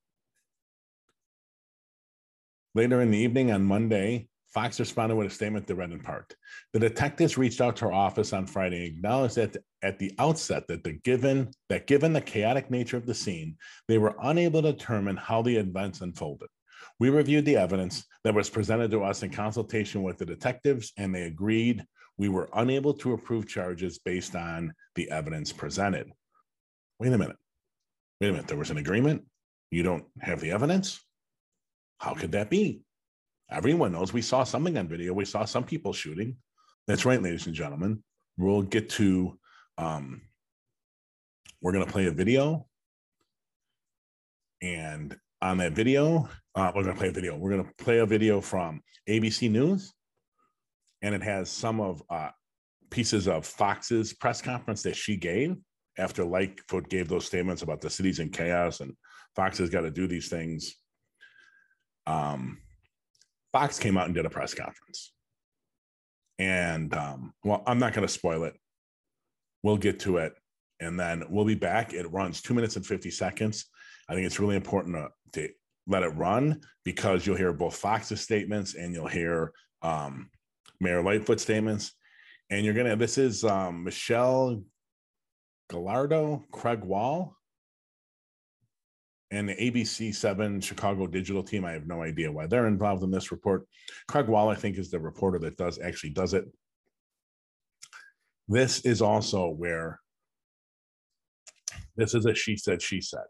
Later 2.74 3.00
in 3.00 3.10
the 3.10 3.18
evening 3.18 3.52
on 3.52 3.62
Monday, 3.62 4.28
Foxx 4.56 4.80
responded 4.80 5.14
with 5.16 5.26
a 5.26 5.30
statement 5.30 5.70
read 5.70 5.92
in 5.92 6.00
part 6.00 6.34
The 6.72 6.78
detectives 6.78 7.36
reached 7.36 7.60
out 7.60 7.76
to 7.76 7.84
our 7.84 7.92
office 7.92 8.32
on 8.32 8.46
Friday 8.46 8.86
and 8.86 8.96
acknowledged 8.96 9.36
that 9.36 9.58
at 9.82 9.98
the 9.98 10.14
outset 10.18 10.66
that 10.68 10.82
the 10.82 10.94
given 10.94 11.50
that 11.68 11.86
given 11.86 12.14
the 12.14 12.22
chaotic 12.22 12.70
nature 12.70 12.96
of 12.96 13.04
the 13.04 13.12
scene, 13.12 13.58
they 13.86 13.98
were 13.98 14.16
unable 14.22 14.62
to 14.62 14.72
determine 14.72 15.18
how 15.18 15.42
the 15.42 15.56
events 15.56 16.00
unfolded. 16.00 16.48
We 16.98 17.10
reviewed 17.10 17.44
the 17.44 17.58
evidence 17.58 18.06
that 18.24 18.34
was 18.34 18.48
presented 18.48 18.90
to 18.92 19.04
us 19.04 19.22
in 19.22 19.28
consultation 19.28 20.02
with 20.02 20.16
the 20.16 20.24
detectives, 20.24 20.90
and 20.96 21.14
they 21.14 21.24
agreed 21.24 21.84
we 22.16 22.30
were 22.30 22.48
unable 22.54 22.94
to 22.94 23.12
approve 23.12 23.46
charges 23.46 23.98
based 23.98 24.34
on 24.34 24.72
the 24.94 25.10
evidence 25.10 25.52
presented. 25.52 26.10
Wait 26.98 27.12
a 27.12 27.18
minute. 27.18 27.36
Wait 28.22 28.28
a 28.28 28.32
minute. 28.32 28.48
There 28.48 28.56
was 28.56 28.70
an 28.70 28.78
agreement. 28.78 29.22
You 29.70 29.82
don't 29.82 30.06
have 30.22 30.40
the 30.40 30.52
evidence? 30.52 31.04
How 31.98 32.14
could 32.14 32.32
that 32.32 32.48
be? 32.48 32.85
Everyone 33.50 33.92
knows 33.92 34.12
we 34.12 34.22
saw 34.22 34.44
something 34.44 34.76
on 34.76 34.88
video. 34.88 35.12
We 35.12 35.24
saw 35.24 35.44
some 35.44 35.64
people 35.64 35.92
shooting. 35.92 36.36
That's 36.86 37.04
right, 37.04 37.22
ladies 37.22 37.46
and 37.46 37.54
gentlemen. 37.54 38.02
We'll 38.36 38.62
get 38.62 38.90
to, 38.90 39.38
um, 39.78 40.22
we're 41.62 41.72
going 41.72 41.86
to 41.86 41.92
play 41.92 42.06
a 42.06 42.10
video. 42.10 42.66
And 44.62 45.16
on 45.40 45.58
that 45.58 45.72
video, 45.72 46.28
uh, 46.54 46.72
we're 46.74 46.82
going 46.82 46.94
to 46.94 46.98
play 46.98 47.08
a 47.08 47.12
video. 47.12 47.36
We're 47.36 47.50
going 47.50 47.64
to 47.64 47.84
play 47.84 47.98
a 47.98 48.06
video 48.06 48.40
from 48.40 48.82
ABC 49.08 49.50
News. 49.50 49.92
And 51.02 51.14
it 51.14 51.22
has 51.22 51.48
some 51.50 51.80
of 51.80 52.02
uh, 52.10 52.30
pieces 52.90 53.28
of 53.28 53.46
Foxx's 53.46 54.12
press 54.12 54.42
conference 54.42 54.82
that 54.82 54.96
she 54.96 55.16
gave 55.16 55.56
after 55.98 56.24
Lightfoot 56.24 56.88
gave 56.88 57.08
those 57.08 57.26
statements 57.26 57.62
about 57.62 57.80
the 57.80 57.90
city's 57.90 58.18
in 58.18 58.30
chaos 58.30 58.80
and 58.80 58.92
Foxx 59.34 59.58
has 59.58 59.70
got 59.70 59.82
to 59.82 59.90
do 59.90 60.06
these 60.06 60.28
things. 60.28 60.74
Um, 62.06 62.58
Foxx 63.56 63.78
came 63.78 63.96
out 63.96 64.04
and 64.04 64.14
did 64.14 64.26
a 64.26 64.30
press 64.30 64.52
conference. 64.52 65.12
And 66.38 66.92
um, 66.92 67.32
well, 67.42 67.62
I'm 67.66 67.78
not 67.78 67.94
going 67.94 68.06
to 68.06 68.12
spoil 68.12 68.44
it. 68.44 68.54
We'll 69.62 69.78
get 69.78 69.98
to 70.00 70.18
it. 70.18 70.34
And 70.78 71.00
then 71.00 71.24
we'll 71.30 71.46
be 71.46 71.54
back. 71.54 71.94
It 71.94 72.12
runs 72.12 72.42
two 72.42 72.52
minutes 72.52 72.76
and 72.76 72.84
50 72.84 73.10
seconds. 73.10 73.64
I 74.10 74.14
think 74.14 74.26
it's 74.26 74.38
really 74.38 74.56
important 74.56 74.96
to, 74.96 75.40
to 75.40 75.52
let 75.86 76.02
it 76.02 76.08
run 76.08 76.60
because 76.84 77.26
you'll 77.26 77.38
hear 77.38 77.54
both 77.54 77.76
Foxx's 77.76 78.20
statements 78.20 78.74
and 78.74 78.92
you'll 78.92 79.06
hear 79.06 79.54
um, 79.80 80.28
Mayor 80.78 81.02
Lightfoot's 81.02 81.42
statements. 81.42 81.92
And 82.50 82.62
you're 82.62 82.74
going 82.74 82.90
to, 82.90 82.96
this 82.96 83.16
is 83.16 83.42
um, 83.42 83.84
Michelle 83.84 84.62
Gallardo, 85.70 86.44
Craig 86.52 86.84
Wall, 86.84 87.34
and 89.36 89.48
the 89.48 89.54
ABC 89.54 90.14
7 90.14 90.60
Chicago 90.60 91.06
digital 91.06 91.42
team. 91.42 91.64
I 91.64 91.72
have 91.72 91.86
no 91.86 92.02
idea 92.02 92.32
why 92.32 92.46
they're 92.46 92.66
involved 92.66 93.02
in 93.02 93.10
this 93.10 93.30
report. 93.30 93.66
Craig 94.08 94.28
Wall, 94.28 94.48
I 94.48 94.54
think, 94.54 94.78
is 94.78 94.90
the 94.90 94.98
reporter 94.98 95.38
that 95.40 95.56
does 95.56 95.78
actually 95.78 96.10
does 96.10 96.32
it. 96.32 96.46
This 98.48 98.80
is 98.80 99.02
also 99.02 99.48
where 99.48 100.00
this 101.96 102.14
is 102.14 102.24
a 102.24 102.34
she 102.34 102.56
said, 102.56 102.80
she 102.80 103.00
said. 103.00 103.24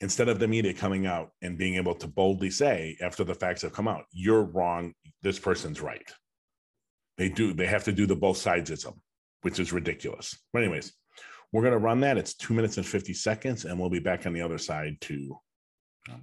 Instead 0.00 0.28
of 0.28 0.38
the 0.38 0.46
media 0.46 0.74
coming 0.74 1.06
out 1.06 1.30
and 1.42 1.58
being 1.58 1.74
able 1.74 1.94
to 1.94 2.06
boldly 2.06 2.50
say, 2.50 2.96
after 3.00 3.24
the 3.24 3.34
facts 3.34 3.62
have 3.62 3.72
come 3.72 3.88
out, 3.88 4.04
you're 4.12 4.44
wrong, 4.44 4.92
this 5.22 5.38
person's 5.38 5.80
right. 5.80 6.08
They 7.18 7.28
do, 7.28 7.52
they 7.54 7.66
have 7.66 7.84
to 7.84 7.92
do 7.92 8.06
the 8.06 8.16
both 8.16 8.36
sidesism, 8.36 8.98
which 9.42 9.58
is 9.58 9.72
ridiculous. 9.72 10.38
But, 10.52 10.62
anyways, 10.62 10.92
we're 11.52 11.62
going 11.62 11.72
to 11.72 11.78
run 11.78 12.00
that. 12.00 12.18
It's 12.18 12.34
two 12.34 12.54
minutes 12.54 12.76
and 12.76 12.86
50 12.86 13.12
seconds, 13.14 13.64
and 13.64 13.78
we'll 13.78 13.90
be 13.90 13.98
back 13.98 14.26
on 14.26 14.32
the 14.32 14.42
other 14.42 14.58
side 14.58 15.00
to 15.02 15.38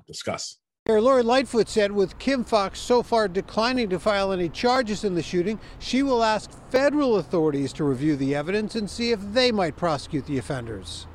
discuss. 0.06 0.58
Mayor 0.88 1.02
Lori 1.02 1.24
Lightfoot 1.24 1.68
said 1.68 1.92
with 1.92 2.18
Kim 2.18 2.46
Foxx 2.46 2.80
so 2.80 3.04
far 3.04 3.28
declining 3.28 3.90
to 3.90 4.00
file 4.00 4.32
any 4.32 4.48
charges 4.48 5.04
in 5.04 5.16
the 5.16 5.22
shooting, 5.22 5.60
she 5.80 6.02
will 6.02 6.24
ask 6.24 6.50
federal 6.70 7.18
authorities 7.18 7.74
to 7.74 7.84
review 7.84 8.16
the 8.16 8.34
evidence 8.34 8.76
and 8.76 8.90
see 8.90 9.12
if 9.12 9.20
they 9.34 9.52
might 9.52 9.76
prosecute 9.76 10.26
the 10.26 10.38
offenders. 10.38 11.06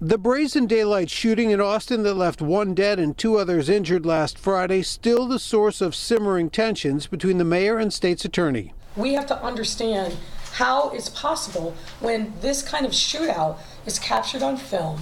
The 0.00 0.16
brazen 0.16 0.66
daylight 0.66 1.10
shooting 1.10 1.50
in 1.50 1.60
Austin 1.60 2.04
that 2.04 2.14
left 2.14 2.40
one 2.40 2.72
dead 2.72 2.98
and 2.98 3.18
two 3.18 3.36
others 3.36 3.68
injured 3.68 4.06
last 4.06 4.38
Friday 4.38 4.80
still 4.80 5.26
the 5.26 5.38
source 5.38 5.82
of 5.82 5.94
simmering 5.94 6.48
tensions 6.48 7.06
between 7.06 7.36
the 7.36 7.44
mayor 7.44 7.78
and 7.78 7.92
state's 7.92 8.24
attorney. 8.24 8.72
We 8.96 9.12
have 9.14 9.26
to 9.26 9.42
understand 9.42 10.16
how 10.52 10.90
it's 10.90 11.08
possible 11.08 11.74
when 12.00 12.32
this 12.40 12.62
kind 12.62 12.84
of 12.86 12.92
shootout 12.92 13.58
is 13.86 13.98
captured 13.98 14.42
on 14.42 14.56
film 14.56 15.00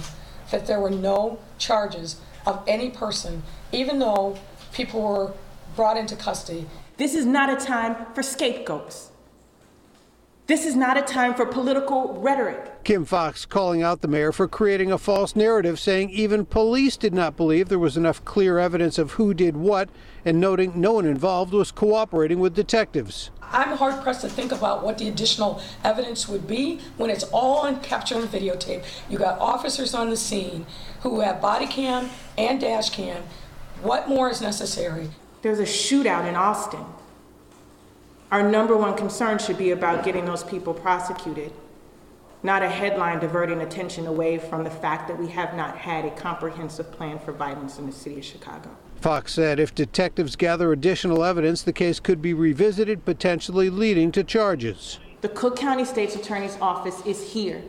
that 0.51 0.67
there 0.67 0.79
were 0.79 0.89
no 0.89 1.39
charges 1.57 2.21
of 2.45 2.63
any 2.67 2.89
person, 2.89 3.43
even 3.71 3.99
though 3.99 4.37
people 4.71 5.01
were 5.01 5.33
brought 5.75 5.97
into 5.97 6.15
custody. 6.15 6.65
This 6.97 7.13
is 7.13 7.25
not 7.25 7.49
a 7.49 7.65
time 7.65 7.95
for 8.13 8.23
scapegoats. 8.23 9.11
This 10.47 10.65
is 10.65 10.77
not 10.77 10.97
a 10.97 11.01
time 11.01 11.35
for 11.35 11.45
political 11.45 12.13
rhetoric. 12.21 12.83
Kim 12.85 13.03
Foxx 13.03 13.45
calling 13.45 13.83
out 13.83 13.99
the 13.99 14.07
mayor 14.07 14.31
for 14.31 14.47
creating 14.47 14.93
a 14.93 14.97
false 14.97 15.35
narrative, 15.35 15.77
saying 15.77 16.09
even 16.11 16.45
police 16.45 16.95
did 16.95 17.13
not 17.13 17.35
believe 17.35 17.67
there 17.67 17.77
was 17.77 17.97
enough 17.97 18.23
clear 18.23 18.57
evidence 18.57 18.97
of 18.97 19.11
who 19.11 19.33
did 19.33 19.57
what, 19.57 19.89
and 20.23 20.39
noting 20.39 20.71
no 20.79 20.93
one 20.93 21.05
involved 21.05 21.51
was 21.51 21.73
cooperating 21.73 22.39
with 22.39 22.55
detectives. 22.55 23.29
I'm 23.51 23.77
hard 23.77 24.03
pressed 24.03 24.21
to 24.21 24.29
think 24.29 24.51
about 24.51 24.83
what 24.83 24.97
the 24.97 25.07
additional 25.07 25.61
evidence 25.83 26.27
would 26.27 26.47
be 26.47 26.81
when 26.97 27.09
it's 27.09 27.23
all 27.25 27.59
on 27.59 27.79
capture 27.81 28.15
on 28.15 28.27
videotape. 28.27 28.83
You 29.09 29.17
got 29.17 29.39
officers 29.39 29.93
on 29.93 30.09
the 30.09 30.17
scene 30.17 30.65
who 31.01 31.21
have 31.21 31.41
body 31.41 31.67
cam 31.67 32.09
and 32.37 32.59
dash 32.59 32.89
cam. 32.89 33.23
What 33.81 34.09
more 34.09 34.29
is 34.29 34.41
necessary? 34.41 35.09
There's 35.41 35.59
a 35.59 35.63
shootout 35.63 36.27
in 36.27 36.35
Austin. 36.35 36.83
Our 38.31 38.43
number 38.43 38.75
one 38.75 38.97
concern 38.97 39.37
should 39.37 39.57
be 39.57 39.71
about 39.71 40.03
getting 40.03 40.25
those 40.25 40.43
people 40.43 40.73
prosecuted, 40.73 41.53
not 42.43 42.61
a 42.61 42.69
headline 42.69 43.19
diverting 43.19 43.61
attention 43.61 44.05
away 44.05 44.37
from 44.37 44.65
the 44.65 44.69
fact 44.69 45.07
that 45.07 45.17
we 45.17 45.29
have 45.29 45.53
not 45.55 45.77
had 45.77 46.03
a 46.03 46.11
comprehensive 46.11 46.91
plan 46.91 47.19
for 47.19 47.31
violence 47.31 47.79
in 47.79 47.85
the 47.85 47.93
city 47.93 48.17
of 48.17 48.25
Chicago. 48.25 48.69
Foxx 48.99 49.33
said 49.33 49.59
if 49.59 49.75
detectives 49.75 50.35
gather 50.35 50.71
additional 50.71 51.23
evidence, 51.23 51.61
the 51.61 51.73
case 51.73 51.99
could 51.99 52.21
be 52.21 52.33
revisited, 52.33 53.05
potentially 53.05 53.69
leading 53.69 54.11
to 54.11 54.23
charges. 54.23 54.99
The 55.21 55.29
Cook 55.29 55.57
County 55.57 55.85
State's 55.85 56.15
Attorney's 56.15 56.57
Office 56.61 57.05
is 57.05 57.33
here, 57.33 57.63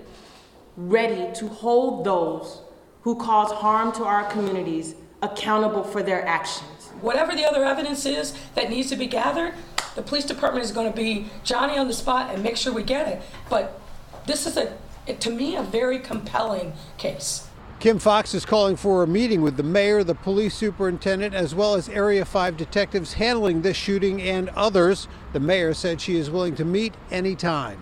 ready 0.76 1.32
to 1.34 1.48
hold 1.48 2.04
those 2.04 2.62
who 3.02 3.16
cause 3.16 3.50
harm 3.52 3.92
to 3.92 4.04
our 4.04 4.24
communities 4.30 4.94
accountable 5.22 5.82
for 5.82 6.02
their 6.02 6.26
actions. 6.26 6.90
Whatever 7.00 7.34
the 7.34 7.44
other 7.44 7.64
evidence 7.64 8.06
is 8.06 8.34
that 8.54 8.70
needs 8.70 8.88
to 8.90 8.96
be 8.96 9.06
gathered, 9.06 9.54
the 9.94 10.02
police 10.02 10.24
department 10.24 10.64
is 10.64 10.72
going 10.72 10.90
to 10.90 10.96
be 10.96 11.26
Johnny 11.42 11.78
on 11.78 11.88
the 11.88 11.94
spot 11.94 12.32
and 12.32 12.42
make 12.42 12.56
sure 12.56 12.72
we 12.72 12.82
get 12.82 13.08
it. 13.08 13.22
But 13.48 13.80
this 14.26 14.46
is 14.46 14.56
a, 14.56 14.74
to 15.12 15.30
me, 15.30 15.56
a 15.56 15.62
very 15.62 15.98
compelling 15.98 16.72
case. 16.98 17.47
Kim 17.80 18.00
Foxx 18.00 18.34
is 18.34 18.44
calling 18.44 18.74
for 18.74 19.04
a 19.04 19.06
meeting 19.06 19.40
with 19.40 19.56
the 19.56 19.62
mayor, 19.62 20.02
the 20.02 20.16
police 20.16 20.52
superintendent, 20.52 21.32
as 21.32 21.54
well 21.54 21.74
as 21.74 21.88
Area 21.88 22.24
5 22.24 22.56
detectives 22.56 23.12
handling 23.12 23.62
this 23.62 23.76
shooting 23.76 24.20
and 24.20 24.48
others. 24.50 25.06
The 25.32 25.38
mayor 25.38 25.72
said 25.74 26.00
she 26.00 26.16
is 26.16 26.28
willing 26.28 26.56
to 26.56 26.64
meet 26.64 26.94
anytime. 27.12 27.78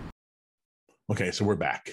Okay, 1.09 1.31
so 1.31 1.43
we're 1.43 1.55
back. 1.55 1.91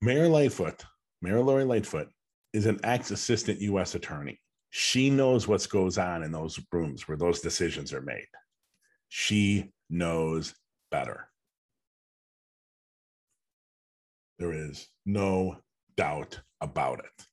Mayor 0.00 0.26
Lightfoot, 0.26 0.84
Mayor 1.20 1.40
Lori 1.40 1.62
Lightfoot, 1.62 2.08
is 2.54 2.66
an 2.66 2.80
ex 2.82 3.12
assistant 3.12 3.60
U.S. 3.60 3.94
attorney. 3.94 4.40
She 4.70 5.08
knows 5.08 5.46
what 5.46 5.64
goes 5.68 5.98
on 5.98 6.24
in 6.24 6.32
those 6.32 6.58
rooms 6.72 7.06
where 7.06 7.16
those 7.16 7.40
decisions 7.40 7.92
are 7.92 8.02
made. 8.02 8.26
She 9.10 9.70
knows 9.88 10.56
better. 10.90 11.28
There 14.40 14.52
is 14.52 14.88
no 15.06 15.58
doubt 16.02 16.40
about 16.60 16.98
it. 16.98 17.26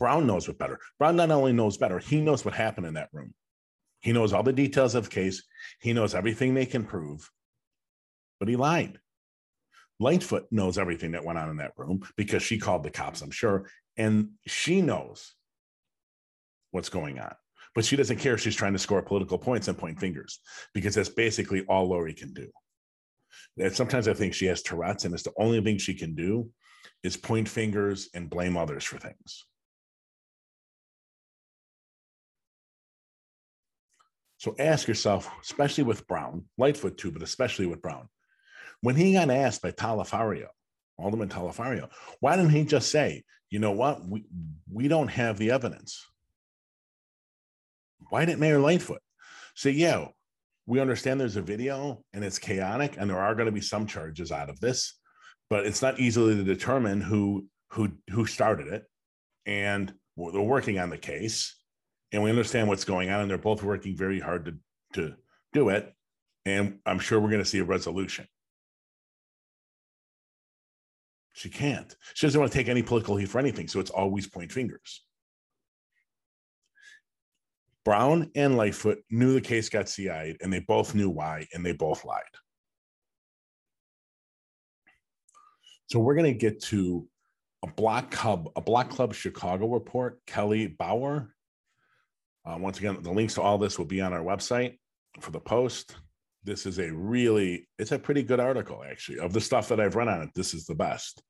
Brown 0.00 0.26
knows 0.26 0.48
what 0.48 0.58
better. 0.58 0.80
Brown 0.98 1.14
not 1.14 1.30
only 1.30 1.52
knows 1.52 1.76
better, 1.76 2.00
he 2.00 2.20
knows 2.20 2.44
what 2.44 2.54
happened 2.54 2.88
in 2.88 2.94
that 2.94 3.10
room. 3.12 3.32
He 4.00 4.12
knows 4.12 4.32
all 4.32 4.42
the 4.42 4.52
details 4.52 4.96
of 4.96 5.04
the 5.04 5.10
case. 5.10 5.44
He 5.80 5.92
knows 5.92 6.12
everything 6.12 6.54
they 6.54 6.66
can 6.66 6.84
prove, 6.84 7.30
but 8.40 8.48
he 8.48 8.56
lied. 8.56 8.98
Lightfoot 10.00 10.46
knows 10.50 10.76
everything 10.76 11.12
that 11.12 11.24
went 11.24 11.38
on 11.38 11.50
in 11.50 11.58
that 11.58 11.74
room 11.76 12.02
because 12.16 12.42
she 12.42 12.58
called 12.58 12.82
the 12.82 12.90
cops, 12.90 13.22
I'm 13.22 13.30
sure, 13.30 13.70
and 13.96 14.30
she 14.44 14.82
knows 14.82 15.34
what's 16.72 16.88
going 16.88 17.20
on 17.20 17.34
but 17.74 17.84
she 17.84 17.96
doesn't 17.96 18.18
care. 18.18 18.38
She's 18.38 18.54
trying 18.54 18.74
to 18.74 18.78
score 18.78 19.02
political 19.02 19.36
points 19.36 19.66
and 19.66 19.76
point 19.76 19.98
fingers 19.98 20.38
because 20.74 20.94
that's 20.94 21.08
basically 21.08 21.64
all 21.68 21.88
Lori 21.88 22.14
can 22.14 22.32
do. 22.32 22.48
And 23.58 23.74
sometimes 23.74 24.06
I 24.06 24.14
think 24.14 24.32
she 24.32 24.46
has 24.46 24.62
Tourette's, 24.62 25.04
and 25.04 25.12
it's 25.12 25.24
the 25.24 25.32
only 25.36 25.60
thing 25.60 25.78
she 25.78 25.94
can 25.94 26.14
do 26.14 26.50
is 27.02 27.16
point 27.16 27.48
fingers 27.48 28.08
and 28.14 28.30
blame 28.30 28.56
others 28.56 28.84
for 28.84 28.98
things. 28.98 29.44
So 34.38 34.54
ask 34.58 34.86
yourself, 34.86 35.30
especially 35.42 35.84
with 35.84 36.06
Brown, 36.06 36.44
Lightfoot 36.58 36.98
too, 36.98 37.10
but 37.10 37.22
especially 37.22 37.66
with 37.66 37.80
Brown, 37.80 38.08
when 38.82 38.94
he 38.94 39.14
got 39.14 39.30
asked 39.30 39.62
by 39.62 39.70
Taliaferro, 39.70 40.48
Alderman 40.98 41.30
Taliaferro, 41.30 41.90
why 42.20 42.36
didn't 42.36 42.50
he 42.50 42.64
just 42.64 42.90
say, 42.90 43.24
you 43.48 43.58
know 43.58 43.72
what, 43.72 44.06
we, 44.06 44.24
we 44.70 44.88
don't 44.88 45.08
have 45.08 45.38
the 45.38 45.50
evidence. 45.50 46.04
Why 48.10 48.26
didn't 48.26 48.40
Mayor 48.40 48.58
Lightfoot 48.58 49.00
say, 49.54 49.70
yeah, 49.70 50.08
we 50.66 50.80
understand 50.80 51.20
there's 51.20 51.36
a 51.36 51.42
video 51.42 52.04
and 52.12 52.24
it's 52.24 52.38
chaotic 52.38 52.96
and 52.98 53.08
there 53.08 53.20
are 53.20 53.34
going 53.34 53.46
to 53.46 53.52
be 53.52 53.60
some 53.60 53.86
charges 53.86 54.30
out 54.30 54.50
of 54.50 54.60
this, 54.60 54.98
but 55.54 55.66
it's 55.66 55.82
not 55.82 56.00
easily 56.00 56.34
to 56.34 56.42
determine 56.42 57.00
who 57.00 57.46
who 57.68 57.92
who 58.10 58.26
started 58.26 58.66
it. 58.66 58.86
And 59.46 59.94
they're 60.16 60.40
working 60.40 60.80
on 60.80 60.90
the 60.90 60.98
case 60.98 61.54
and 62.10 62.24
we 62.24 62.30
understand 62.30 62.66
what's 62.66 62.84
going 62.84 63.08
on 63.10 63.20
and 63.20 63.30
they're 63.30 63.38
both 63.38 63.62
working 63.62 63.96
very 63.96 64.18
hard 64.18 64.46
to 64.46 64.54
to 64.94 65.14
do 65.52 65.68
it. 65.68 65.94
And 66.44 66.80
I'm 66.84 66.98
sure 66.98 67.20
we're 67.20 67.30
going 67.30 67.40
to 67.44 67.48
see 67.48 67.60
a 67.60 67.64
resolution. 67.64 68.26
She 71.34 71.50
can't. 71.50 71.94
She 72.14 72.26
doesn't 72.26 72.40
want 72.40 72.50
to 72.50 72.58
take 72.58 72.68
any 72.68 72.82
political 72.82 73.14
heat 73.16 73.28
for 73.28 73.38
anything. 73.38 73.68
So 73.68 73.78
it's 73.78 73.92
always 73.92 74.26
point 74.26 74.50
fingers. 74.50 75.04
Brown 77.84 78.32
and 78.34 78.56
Lightfoot 78.56 79.04
knew 79.08 79.34
the 79.34 79.40
case 79.40 79.68
got 79.68 79.88
CI'd 79.88 80.38
and 80.40 80.52
they 80.52 80.64
both 80.66 80.96
knew 80.96 81.10
why 81.10 81.46
and 81.54 81.64
they 81.64 81.74
both 81.74 82.04
lied. 82.04 82.22
So 85.94 86.00
we're 86.00 86.16
going 86.16 86.24
to 86.24 86.36
get 86.36 86.60
to 86.62 87.06
a 87.62 87.68
Block 87.68 88.10
Club, 88.10 88.50
a 88.56 88.60
Block 88.60 88.90
Club 88.90 89.14
Chicago 89.14 89.68
report, 89.68 90.18
Kelly 90.26 90.66
Bauer. 90.66 91.32
Uh, 92.44 92.56
once 92.58 92.80
again, 92.80 93.00
the 93.00 93.12
links 93.12 93.34
to 93.34 93.42
all 93.42 93.58
this 93.58 93.78
will 93.78 93.86
be 93.86 94.00
on 94.00 94.12
our 94.12 94.24
website 94.24 94.76
for 95.20 95.30
the 95.30 95.38
post. 95.38 95.94
This 96.42 96.66
is 96.66 96.80
a 96.80 96.92
really, 96.92 97.68
it's 97.78 97.92
a 97.92 97.98
pretty 98.00 98.24
good 98.24 98.40
article, 98.40 98.82
actually. 98.84 99.20
Of 99.20 99.32
the 99.32 99.40
stuff 99.40 99.68
that 99.68 99.78
I've 99.78 99.94
run 99.94 100.08
on 100.08 100.22
it, 100.22 100.30
this 100.34 100.52
is 100.52 100.66
the 100.66 100.74
best. 100.74 101.22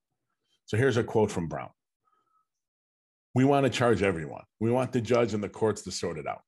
So 0.64 0.79
here's 0.79 0.96
a 0.96 1.05
quote 1.05 1.31
from 1.31 1.46
Brown 1.46 1.68
we 3.35 3.44
want 3.44 3.64
to 3.64 3.70
charge 3.70 4.03
everyone. 4.03 4.44
We 4.61 4.70
want 4.70 4.92
the 4.92 5.03
judge 5.03 5.35
and 5.35 5.42
the 5.42 5.50
courts 5.50 5.83
to 5.83 5.90
sort 5.90 6.16
it 6.16 6.27
out, 6.27 6.40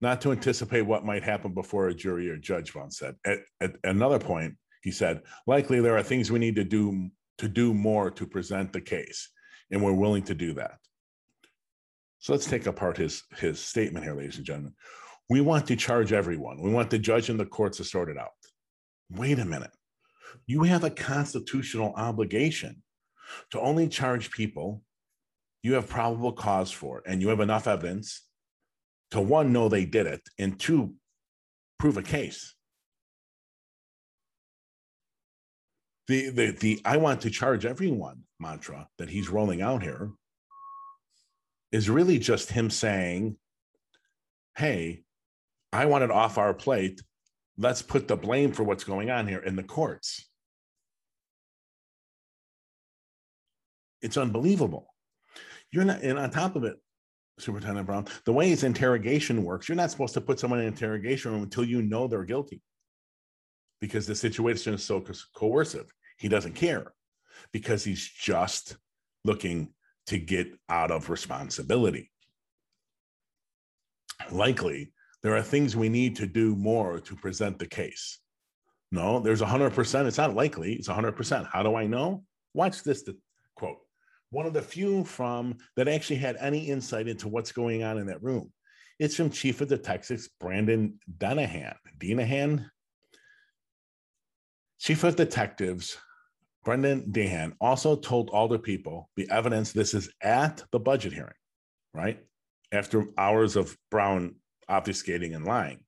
not 0.00 0.20
to 0.20 0.30
anticipate 0.30 0.82
what 0.82 1.04
might 1.04 1.24
happen 1.24 1.52
before 1.52 1.88
a 1.88 1.94
jury 1.94 2.30
or 2.30 2.36
judge. 2.36 2.76
Once 2.76 2.98
said. 2.98 3.16
At, 3.26 3.40
at 3.60 3.74
another 3.82 4.20
point, 4.20 4.54
he 4.82 4.90
said, 4.90 5.22
"Likely 5.46 5.80
there 5.80 5.96
are 5.96 6.02
things 6.02 6.30
we 6.30 6.38
need 6.38 6.56
to 6.56 6.64
do 6.64 7.10
to 7.38 7.48
do 7.48 7.72
more 7.72 8.10
to 8.10 8.26
present 8.26 8.72
the 8.72 8.80
case, 8.80 9.30
and 9.70 9.82
we're 9.82 9.92
willing 9.92 10.24
to 10.24 10.34
do 10.34 10.54
that." 10.54 10.78
So 12.18 12.32
let's 12.32 12.46
take 12.46 12.66
apart 12.66 12.96
his 12.96 13.22
his 13.36 13.60
statement 13.60 14.04
here, 14.04 14.14
ladies 14.14 14.36
and 14.36 14.46
gentlemen. 14.46 14.74
We 15.30 15.40
want 15.40 15.66
to 15.66 15.76
charge 15.76 16.12
everyone. 16.12 16.62
We 16.62 16.70
want 16.70 16.90
the 16.90 16.98
judge 16.98 17.28
and 17.28 17.38
the 17.38 17.46
courts 17.46 17.76
to 17.78 17.84
sort 17.84 18.08
it 18.08 18.16
out. 18.16 18.30
Wait 19.10 19.38
a 19.38 19.44
minute. 19.44 19.72
You 20.46 20.62
have 20.62 20.84
a 20.84 20.90
constitutional 20.90 21.92
obligation 21.94 22.82
to 23.50 23.60
only 23.60 23.88
charge 23.88 24.30
people 24.30 24.82
you 25.62 25.74
have 25.74 25.88
probable 25.88 26.32
cause 26.32 26.70
for, 26.70 27.02
and 27.06 27.20
you 27.20 27.28
have 27.28 27.40
enough 27.40 27.66
evidence 27.66 28.24
to 29.10 29.20
one, 29.20 29.52
know 29.52 29.68
they 29.68 29.84
did 29.84 30.06
it, 30.06 30.22
and 30.38 30.58
two, 30.58 30.94
prove 31.78 31.96
a 31.96 32.02
case. 32.02 32.54
The, 36.08 36.30
the, 36.30 36.50
the 36.52 36.80
I 36.84 36.96
want 36.96 37.20
to 37.22 37.30
charge 37.30 37.66
everyone 37.66 38.22
mantra 38.40 38.88
that 38.96 39.10
he's 39.10 39.28
rolling 39.28 39.60
out 39.60 39.82
here 39.82 40.10
is 41.70 41.90
really 41.90 42.18
just 42.18 42.50
him 42.50 42.70
saying, 42.70 43.36
hey, 44.56 45.02
I 45.72 45.84
want 45.84 46.04
it 46.04 46.10
off 46.10 46.38
our 46.38 46.54
plate. 46.54 47.02
Let's 47.58 47.82
put 47.82 48.08
the 48.08 48.16
blame 48.16 48.52
for 48.52 48.62
what's 48.62 48.84
going 48.84 49.10
on 49.10 49.28
here 49.28 49.40
in 49.40 49.54
the 49.54 49.62
courts. 49.62 50.28
It's 54.00 54.16
unbelievable. 54.16 54.94
You're 55.72 55.84
not, 55.84 56.00
and 56.02 56.18
on 56.18 56.30
top 56.30 56.56
of 56.56 56.64
it, 56.64 56.76
Superintendent 57.38 57.86
Brown, 57.86 58.06
the 58.24 58.32
way 58.32 58.48
his 58.48 58.64
interrogation 58.64 59.44
works, 59.44 59.68
you're 59.68 59.76
not 59.76 59.90
supposed 59.90 60.14
to 60.14 60.20
put 60.20 60.40
someone 60.40 60.60
in 60.60 60.66
interrogation 60.66 61.32
room 61.32 61.42
until 61.42 61.64
you 61.64 61.82
know 61.82 62.06
they're 62.06 62.24
guilty 62.24 62.62
because 63.80 64.06
the 64.06 64.14
situation 64.14 64.74
is 64.74 64.82
so 64.82 65.04
coercive. 65.34 65.92
He 66.18 66.28
doesn't 66.28 66.54
care 66.54 66.92
because 67.52 67.84
he's 67.84 68.06
just 68.06 68.76
looking 69.24 69.72
to 70.06 70.18
get 70.18 70.48
out 70.68 70.90
of 70.90 71.10
responsibility. 71.10 72.10
Likely, 74.30 74.92
there 75.22 75.36
are 75.36 75.42
things 75.42 75.76
we 75.76 75.88
need 75.88 76.16
to 76.16 76.26
do 76.26 76.54
more 76.56 77.00
to 77.00 77.16
present 77.16 77.58
the 77.58 77.66
case. 77.66 78.18
No, 78.90 79.20
there's 79.20 79.42
a 79.42 79.46
hundred 79.46 79.74
percent. 79.74 80.08
It's 80.08 80.18
not 80.18 80.34
likely. 80.34 80.74
It's 80.74 80.88
a 80.88 80.94
hundred 80.94 81.12
percent. 81.12 81.46
How 81.52 81.62
do 81.62 81.74
I 81.74 81.86
know? 81.86 82.24
Watch 82.54 82.82
this 82.82 83.02
to 83.04 83.16
quote. 83.54 83.78
One 84.30 84.46
of 84.46 84.52
the 84.52 84.62
few 84.62 85.04
from 85.04 85.56
that 85.76 85.88
actually 85.88 86.16
had 86.16 86.36
any 86.40 86.68
insight 86.68 87.08
into 87.08 87.28
what's 87.28 87.52
going 87.52 87.82
on 87.82 87.98
in 87.98 88.06
that 88.06 88.22
room. 88.22 88.52
It's 88.98 89.14
from 89.14 89.30
Chief 89.30 89.60
of 89.60 89.68
Detectives 89.68 90.28
Brendan 90.40 90.98
Deenihan. 91.18 91.76
Deenihan. 91.98 92.66
Chief 94.80 95.04
of 95.04 95.16
Detectives 95.16 95.96
Brendan 96.64 97.10
Deenihan 97.10 97.52
also 97.60 97.96
told 97.96 98.30
all 98.30 98.48
the 98.48 98.58
people 98.58 99.10
the 99.16 99.30
evidence 99.30 99.72
this 99.72 99.94
is 99.94 100.10
at 100.22 100.62
the 100.72 100.80
budget 100.80 101.12
hearing, 101.12 101.32
right? 101.94 102.20
After 102.72 103.06
hours 103.16 103.56
of 103.56 103.76
Brown 103.90 104.36
obfuscating 104.68 105.34
and 105.34 105.44
lying 105.44 105.80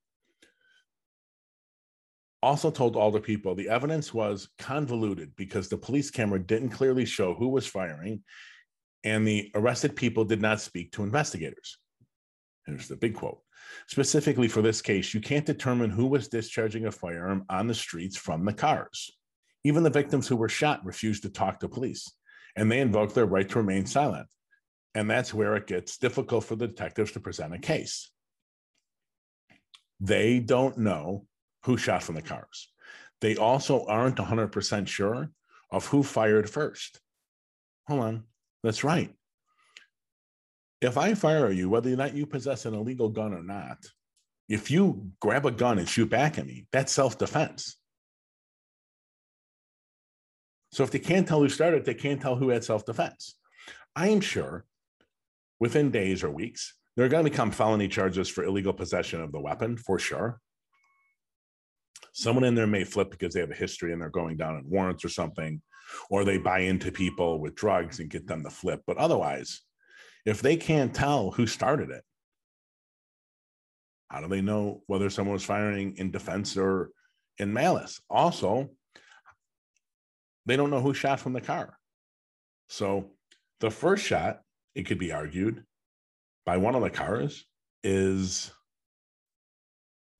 also 2.42 2.70
told 2.70 2.96
all 2.96 3.10
the 3.10 3.20
people 3.20 3.54
the 3.54 3.68
evidence 3.68 4.14
was 4.14 4.48
convoluted 4.58 5.34
because 5.36 5.68
the 5.68 5.76
police 5.76 6.10
camera 6.10 6.38
didn't 6.38 6.70
clearly 6.70 7.04
show 7.04 7.34
who 7.34 7.48
was 7.48 7.66
firing 7.66 8.22
and 9.04 9.26
the 9.26 9.50
arrested 9.54 9.96
people 9.96 10.24
did 10.24 10.40
not 10.40 10.60
speak 10.60 10.92
to 10.92 11.02
investigators. 11.02 11.78
Here's 12.66 12.88
the 12.88 12.96
big 12.96 13.14
quote. 13.14 13.40
Specifically 13.88 14.48
for 14.48 14.62
this 14.62 14.82
case, 14.82 15.14
you 15.14 15.20
can't 15.20 15.46
determine 15.46 15.90
who 15.90 16.06
was 16.06 16.28
discharging 16.28 16.86
a 16.86 16.92
firearm 16.92 17.44
on 17.48 17.66
the 17.66 17.74
streets 17.74 18.16
from 18.16 18.44
the 18.44 18.52
cars. 18.52 19.10
Even 19.64 19.82
the 19.82 19.90
victims 19.90 20.26
who 20.26 20.36
were 20.36 20.48
shot 20.48 20.84
refused 20.84 21.22
to 21.22 21.30
talk 21.30 21.60
to 21.60 21.68
police, 21.68 22.10
and 22.56 22.70
they 22.70 22.80
invoked 22.80 23.14
their 23.14 23.26
right 23.26 23.48
to 23.48 23.58
remain 23.58 23.86
silent. 23.86 24.28
And 24.94 25.08
that's 25.08 25.32
where 25.32 25.54
it 25.56 25.66
gets 25.66 25.98
difficult 25.98 26.44
for 26.44 26.56
the 26.56 26.66
detectives 26.66 27.12
to 27.12 27.20
present 27.20 27.54
a 27.54 27.58
case. 27.58 28.10
They 30.00 30.40
don't 30.40 30.78
know 30.78 31.26
who 31.64 31.76
shot 31.76 32.02
from 32.02 32.14
the 32.14 32.22
cars. 32.22 32.68
They 33.20 33.36
also 33.36 33.84
aren't 33.86 34.16
100% 34.16 34.88
sure 34.88 35.30
of 35.70 35.86
who 35.86 36.02
fired 36.02 36.48
first. 36.48 37.00
Hold 37.86 38.00
on. 38.00 38.24
That's 38.62 38.82
right. 38.82 39.14
If 40.80 40.96
I 40.96 41.14
fire 41.14 41.50
you, 41.50 41.68
whether 41.68 41.92
or 41.92 41.96
not 41.96 42.14
you 42.14 42.26
possess 42.26 42.64
an 42.64 42.74
illegal 42.74 43.10
gun 43.10 43.34
or 43.34 43.42
not, 43.42 43.78
if 44.48 44.70
you 44.70 45.12
grab 45.20 45.44
a 45.44 45.50
gun 45.50 45.78
and 45.78 45.88
shoot 45.88 46.08
back 46.08 46.38
at 46.38 46.46
me, 46.46 46.66
that's 46.72 46.92
self 46.92 47.18
defense. 47.18 47.76
So 50.72 50.84
if 50.84 50.90
they 50.90 50.98
can't 50.98 51.26
tell 51.26 51.40
who 51.40 51.48
started, 51.48 51.84
they 51.84 51.94
can't 51.94 52.20
tell 52.20 52.36
who 52.36 52.50
had 52.50 52.64
self 52.64 52.84
defense. 52.84 53.36
I 53.96 54.08
am 54.08 54.20
sure 54.20 54.64
within 55.58 55.90
days 55.90 56.22
or 56.22 56.30
weeks, 56.30 56.74
there 56.96 57.04
are 57.04 57.08
going 57.08 57.24
to 57.24 57.30
become 57.30 57.50
felony 57.50 57.88
charges 57.88 58.28
for 58.28 58.44
illegal 58.44 58.72
possession 58.72 59.20
of 59.20 59.32
the 59.32 59.40
weapon 59.40 59.76
for 59.76 59.98
sure. 59.98 60.40
Someone 62.12 62.44
in 62.44 62.54
there 62.54 62.66
may 62.66 62.84
flip 62.84 63.10
because 63.10 63.34
they 63.34 63.40
have 63.40 63.50
a 63.50 63.54
history 63.54 63.92
and 63.92 64.00
they're 64.00 64.10
going 64.10 64.36
down 64.36 64.56
in 64.56 64.68
warrants 64.68 65.04
or 65.04 65.08
something, 65.08 65.60
or 66.08 66.24
they 66.24 66.38
buy 66.38 66.60
into 66.60 66.90
people 66.90 67.40
with 67.40 67.54
drugs 67.54 68.00
and 68.00 68.10
get 68.10 68.26
them 68.26 68.42
to 68.42 68.50
flip. 68.50 68.82
But 68.86 68.96
otherwise, 68.96 69.60
if 70.26 70.42
they 70.42 70.56
can't 70.56 70.94
tell 70.94 71.30
who 71.30 71.46
started 71.46 71.90
it, 71.90 72.02
how 74.08 74.20
do 74.20 74.28
they 74.28 74.40
know 74.40 74.82
whether 74.86 75.08
someone 75.08 75.34
was 75.34 75.44
firing 75.44 75.96
in 75.96 76.10
defense 76.10 76.56
or 76.56 76.90
in 77.38 77.52
malice? 77.52 78.00
Also, 78.10 78.70
they 80.46 80.56
don't 80.56 80.70
know 80.70 80.80
who 80.80 80.94
shot 80.94 81.20
from 81.20 81.32
the 81.32 81.40
car. 81.40 81.76
So 82.68 83.10
the 83.60 83.70
first 83.70 84.04
shot, 84.04 84.40
it 84.74 84.84
could 84.84 84.98
be 84.98 85.12
argued 85.12 85.64
by 86.46 86.56
one 86.56 86.74
of 86.74 86.82
the 86.82 86.90
cars, 86.90 87.44
is 87.82 88.52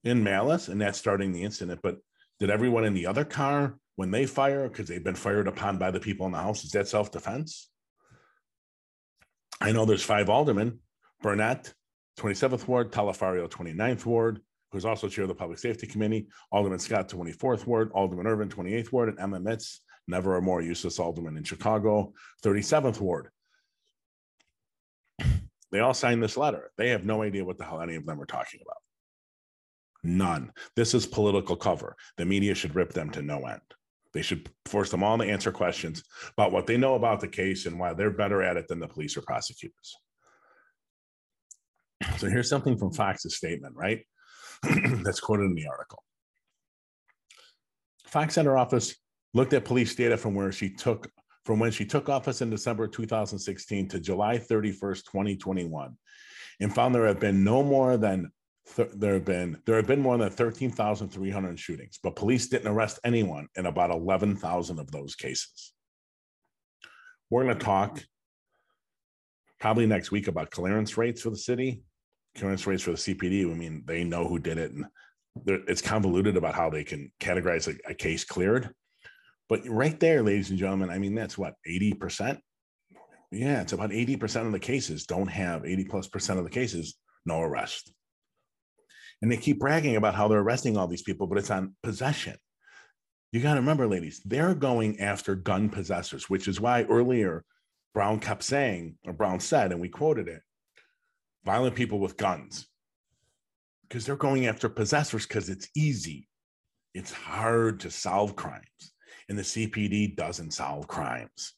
in 0.05 0.25
malice 0.25 0.69
and 0.69 0.81
that's 0.81 0.99
starting 0.99 1.33
the 1.33 1.43
incident. 1.43 1.81
But 1.83 1.99
did 2.39 2.51
everyone 2.51 2.85
in 2.85 2.95
the 2.95 3.07
other 3.07 3.25
car, 3.25 3.77
when 3.97 4.11
they 4.11 4.25
fire, 4.27 4.69
because 4.69 4.89
they've 4.89 5.05
been 5.05 5.15
fired 5.15 5.47
upon 5.47 5.77
by 5.77 5.91
the 5.91 6.01
people 6.01 6.27
in 6.27 6.33
the 6.33 6.39
house, 6.39 6.65
is 6.65 6.71
that 6.73 6.89
self 6.89 7.11
defense? 7.11 7.69
I 9.61 9.73
know 9.73 9.85
there's 9.85 10.03
five 10.03 10.31
aldermen 10.31 10.79
Burnett, 11.23 11.75
27th 12.19 12.67
Ward, 12.67 12.93
Taliaferro, 12.93 13.49
29th 13.49 14.07
Ward, 14.07 14.41
who's 14.73 14.87
also 14.87 15.09
chair 15.09 15.25
of 15.25 15.29
the 15.29 15.35
Public 15.35 15.59
Safety 15.59 15.87
Committee, 15.87 16.29
Alderman 16.51 16.79
Scott, 16.79 17.09
24th 17.09 17.67
Ward, 17.67 17.91
Alderman 17.93 18.27
Ervin, 18.27 18.49
28th 18.49 18.93
Ward, 18.93 19.11
and 19.11 19.21
Emma 19.21 19.39
Mitts, 19.39 19.81
never 20.11 20.37
a 20.37 20.43
more 20.43 20.61
useless 20.61 20.99
alderman 20.99 21.37
in 21.37 21.45
Chicago, 21.45 22.13
37th 22.43 23.01
Ward. 23.01 23.29
They 25.73 25.79
all 25.79 25.95
signed 25.95 26.21
this 26.21 26.37
letter. 26.37 26.73
They 26.77 26.89
have 26.89 27.05
no 27.05 27.23
idea 27.23 27.45
what 27.45 27.57
the 27.57 27.63
hell 27.65 27.81
any 27.81 27.95
of 27.95 28.05
them 28.05 28.21
are 28.21 28.27
talking 28.27 28.59
about. 28.61 28.79
None. 30.03 30.53
This 30.75 30.95
is 30.95 31.07
political 31.07 31.55
cover. 31.55 31.95
The 32.17 32.25
media 32.25 32.57
should 32.57 32.75
rip 32.75 32.93
them 32.93 33.11
to 33.11 33.23
no 33.23 33.47
end. 33.47 33.61
They 34.13 34.23
should 34.23 34.51
force 34.67 34.91
them 34.91 35.05
all 35.05 35.19
to 35.19 35.25
answer 35.25 35.53
questions 35.53 36.03
about 36.37 36.53
what 36.53 36.67
they 36.67 36.77
know 36.77 36.95
about 36.95 37.21
the 37.21 37.29
case 37.29 37.67
and 37.67 37.79
why 37.79 37.93
they're 37.95 38.11
better 38.11 38.43
at 38.43 38.57
it 38.57 38.67
than 38.67 38.81
the 38.81 38.89
police 38.89 39.17
or 39.17 39.23
prosecutors. 39.23 39.97
So 42.17 42.29
here's 42.29 42.49
something 42.49 42.79
from 42.79 42.93
Foxx's 42.93 43.37
statement, 43.37 43.77
right? 43.77 44.05
That's 44.63 45.21
quoted 45.21 45.45
in 45.45 45.55
the 45.55 45.69
article. 45.69 46.03
Foxx 48.07 48.35
Center 48.35 48.57
office 48.57 48.97
looked 49.35 49.53
at 49.53 49.65
police 49.65 49.95
data 49.95 50.17
from 50.17 50.35
where 50.35 50.53
she 50.53 50.71
took 50.71 51.11
from 51.45 51.59
when 51.59 51.71
she 51.71 51.87
took 51.87 52.09
office 52.09 52.43
in 52.43 52.51
December 52.51 52.87
2016 52.87 53.89
to 53.89 53.99
July 53.99 54.37
31st, 54.37 55.05
2021, 55.07 55.97
and 56.61 56.75
found 56.75 56.95
there 56.95 57.07
have 57.07 57.21
been 57.21 57.43
no 57.43 57.63
more 57.63 57.97
than 57.97 58.31
th- 58.77 58.91
there 58.95 59.15
have 59.15 59.25
been 59.25 59.61
there 59.67 59.77
have 59.77 59.87
been 59.87 60.01
more 60.01 60.19
than 60.19 60.31
13,300 60.31 61.59
shootings, 61.59 61.99
but 62.03 62.17
police 62.17 62.49
didn't 62.49 62.69
arrest 62.69 62.99
anyone 63.05 63.49
in 63.57 63.67
about 63.67 63.91
11,000 63.91 64.79
of 64.79 64.91
those 64.91 65.15
cases. 65.15 65.73
We're 67.31 67.45
going 67.45 67.59
to 67.59 67.65
talk 67.65 68.03
probably 69.61 69.87
next 69.87 70.11
week 70.11 70.27
about 70.27 70.51
clearance 70.51 70.97
rates 70.97 71.23
for 71.23 71.31
the 71.31 71.37
city, 71.37 71.83
clearance 72.37 72.67
rates 72.67 72.83
for 72.83 72.91
the 72.93 72.97
CPD. 72.97 73.51
I 73.51 73.55
mean, 73.55 73.83
they 73.87 74.05
know 74.05 74.27
who 74.27 74.39
did 74.39 74.59
it, 74.59 74.73
and 74.73 74.85
it's 75.47 75.83
convoluted 75.83 76.37
about 76.37 76.55
how 76.55 76.71
they 76.71 76.85
can 76.85 77.13
categorize 77.21 77.69
a, 77.69 77.91
a 77.91 77.95
case 77.95 78.25
cleared. 78.25 78.75
But 79.51 79.69
right 79.69 79.99
there, 79.99 80.23
ladies 80.23 80.49
and 80.49 80.59
gentlemen, 80.59 80.89
I 80.89 80.99
mean, 80.99 81.15
that's 81.15 81.37
what 81.37 81.55
80%. 81.69 82.39
Yeah, 83.33 83.61
it's 83.61 83.73
about 83.73 83.91
80% 83.91 84.47
of 84.47 84.53
the 84.53 84.59
cases 84.59 85.07
don't 85.07 85.29
have 85.29 85.67
80 85.67 85.85
plus 85.85 86.09
percent 86.09 86.39
of 86.39 86.45
the 86.45 86.51
cases, 86.51 86.97
no 87.27 87.43
arrest. 87.43 87.93
And 89.21 89.31
they 89.31 89.37
keep 89.37 89.59
bragging 89.59 89.97
about 89.97 90.15
how 90.15 90.29
they're 90.29 90.39
arresting 90.39 90.77
all 90.77 90.87
these 90.87 91.03
people, 91.03 91.27
but 91.27 91.37
it's 91.37 91.51
on 91.51 91.75
possession. 91.83 92.37
You 93.33 93.41
got 93.41 93.55
to 93.55 93.61
remember, 93.61 93.87
ladies, 93.87 94.21
they're 94.25 94.55
going 94.55 95.01
after 95.01 95.35
gun 95.35 95.69
possessors, 95.69 96.31
which 96.31 96.49
is 96.49 96.61
why 96.61 96.85
earlier 96.85 97.45
Brown 97.93 98.21
kept 98.21 98.45
saying, 98.45 98.97
or 99.05 99.13
Brown 99.13 99.41
said, 99.41 99.73
and 99.73 99.81
we 99.81 99.89
quoted 99.89 100.29
it 100.29 100.43
violent 101.45 101.75
people 101.75 101.99
with 101.99 102.17
guns. 102.17 102.67
Because 103.89 104.07
they're 104.07 104.17
going 104.17 104.47
after 104.47 104.69
possessors 104.69 105.27
because 105.27 105.49
it's 105.49 105.69
easy. 105.77 106.29
It's 106.95 107.13
hard 107.13 107.81
to 107.81 107.91
solve 107.91 108.37
crimes, 108.37 108.93
and 109.31 109.39
the 109.39 109.43
CPD 109.43 110.15
doesn't 110.15 110.53
solve 110.53 110.87
crimes. 110.87 111.55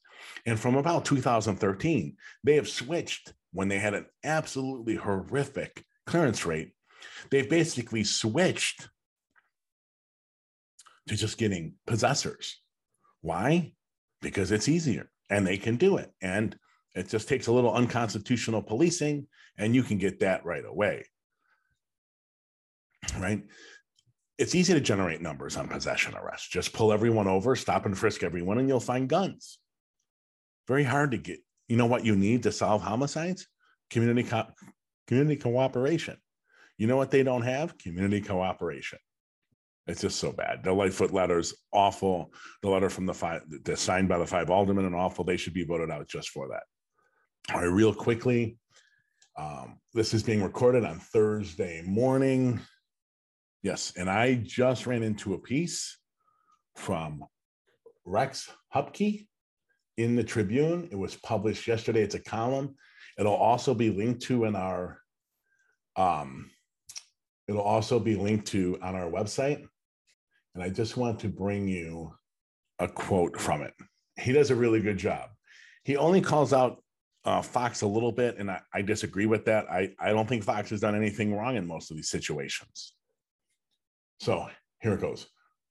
And 0.46 0.60
from 0.60 0.76
about 0.76 1.04
2013, 1.04 2.16
they 2.44 2.54
have 2.54 2.68
switched 2.68 3.32
when 3.52 3.66
they 3.66 3.80
had 3.80 3.94
an 3.94 4.06
absolutely 4.22 4.94
horrific 4.94 5.84
clearance 6.06 6.46
rate 6.46 6.72
They've 7.30 7.48
basically 7.48 8.04
switched 8.04 8.88
to 11.08 11.16
just 11.16 11.38
getting 11.38 11.74
possessors. 11.86 12.60
Why? 13.20 13.72
Because 14.20 14.52
it's 14.52 14.68
easier 14.68 15.10
and 15.30 15.46
they 15.46 15.56
can 15.56 15.76
do 15.76 15.96
it. 15.96 16.10
And 16.20 16.56
it 16.94 17.08
just 17.08 17.28
takes 17.28 17.46
a 17.46 17.52
little 17.52 17.72
unconstitutional 17.72 18.62
policing 18.62 19.26
and 19.58 19.74
you 19.74 19.82
can 19.82 19.98
get 19.98 20.20
that 20.20 20.44
right 20.44 20.64
away. 20.64 21.06
Right? 23.18 23.42
It's 24.38 24.54
easy 24.54 24.74
to 24.74 24.80
generate 24.80 25.20
numbers 25.20 25.56
on 25.56 25.68
possession 25.68 26.14
arrests. 26.14 26.48
Just 26.48 26.72
pull 26.72 26.92
everyone 26.92 27.28
over, 27.28 27.54
stop 27.54 27.86
and 27.86 27.96
frisk 27.96 28.22
everyone, 28.22 28.58
and 28.58 28.68
you'll 28.68 28.80
find 28.80 29.08
guns. 29.08 29.58
Very 30.66 30.84
hard 30.84 31.10
to 31.12 31.18
get. 31.18 31.38
You 31.68 31.76
know 31.76 31.86
what 31.86 32.04
you 32.04 32.16
need 32.16 32.42
to 32.44 32.52
solve 32.52 32.82
homicides? 32.82 33.46
Community 33.90 34.22
co- 34.22 34.48
community 35.06 35.36
cooperation. 35.36 36.16
You 36.78 36.86
know 36.86 36.96
what 36.96 37.10
they 37.10 37.22
don't 37.22 37.42
have? 37.42 37.78
Community 37.78 38.20
cooperation. 38.20 38.98
It's 39.86 40.00
just 40.00 40.18
so 40.18 40.32
bad. 40.32 40.62
The 40.62 40.72
Lightfoot 40.72 41.12
letter's 41.12 41.54
awful. 41.72 42.32
The 42.62 42.68
letter 42.68 42.88
from 42.88 43.06
the 43.06 43.14
five, 43.14 43.42
the 43.64 43.76
signed 43.76 44.08
by 44.08 44.18
the 44.18 44.26
five 44.26 44.50
aldermen, 44.50 44.84
and 44.84 44.94
awful. 44.94 45.24
They 45.24 45.36
should 45.36 45.54
be 45.54 45.64
voted 45.64 45.90
out 45.90 46.08
just 46.08 46.30
for 46.30 46.48
that. 46.48 46.62
All 47.52 47.60
right, 47.60 47.72
real 47.72 47.92
quickly. 47.92 48.56
Um, 49.36 49.78
this 49.94 50.14
is 50.14 50.22
being 50.22 50.42
recorded 50.42 50.84
on 50.84 50.98
Thursday 50.98 51.82
morning. 51.82 52.60
Yes, 53.62 53.92
and 53.96 54.10
I 54.10 54.34
just 54.34 54.86
ran 54.86 55.02
into 55.02 55.34
a 55.34 55.38
piece 55.38 55.98
from 56.76 57.24
Rex 58.04 58.50
Huppke 58.74 59.26
in 59.96 60.16
the 60.16 60.24
Tribune. 60.24 60.88
It 60.90 60.96
was 60.96 61.14
published 61.16 61.68
yesterday. 61.68 62.02
It's 62.02 62.14
a 62.14 62.20
column. 62.20 62.74
It'll 63.18 63.34
also 63.34 63.74
be 63.74 63.90
linked 63.90 64.22
to 64.22 64.44
in 64.46 64.56
our 64.56 64.98
um, 65.96 66.50
It'll 67.48 67.62
also 67.62 67.98
be 67.98 68.16
linked 68.16 68.46
to 68.48 68.78
on 68.82 68.94
our 68.94 69.10
website. 69.10 69.62
And 70.54 70.62
I 70.62 70.68
just 70.68 70.96
want 70.96 71.20
to 71.20 71.28
bring 71.28 71.66
you 71.66 72.14
a 72.78 72.88
quote 72.88 73.38
from 73.40 73.62
it. 73.62 73.74
He 74.18 74.32
does 74.32 74.50
a 74.50 74.54
really 74.54 74.80
good 74.80 74.98
job. 74.98 75.30
He 75.84 75.96
only 75.96 76.20
calls 76.20 76.52
out 76.52 76.82
uh, 77.24 77.42
Foxx 77.42 77.82
a 77.82 77.86
little 77.86 78.12
bit, 78.12 78.38
and 78.38 78.50
I, 78.50 78.60
I 78.74 78.82
disagree 78.82 79.26
with 79.26 79.44
that. 79.46 79.66
I, 79.70 79.90
I 79.98 80.10
don't 80.10 80.28
think 80.28 80.44
Foxx 80.44 80.70
has 80.70 80.80
done 80.80 80.94
anything 80.94 81.34
wrong 81.34 81.56
in 81.56 81.66
most 81.66 81.90
of 81.90 81.96
these 81.96 82.10
situations. 82.10 82.94
So 84.22 84.48
here 84.80 84.92
it 84.92 85.00
goes. 85.00 85.26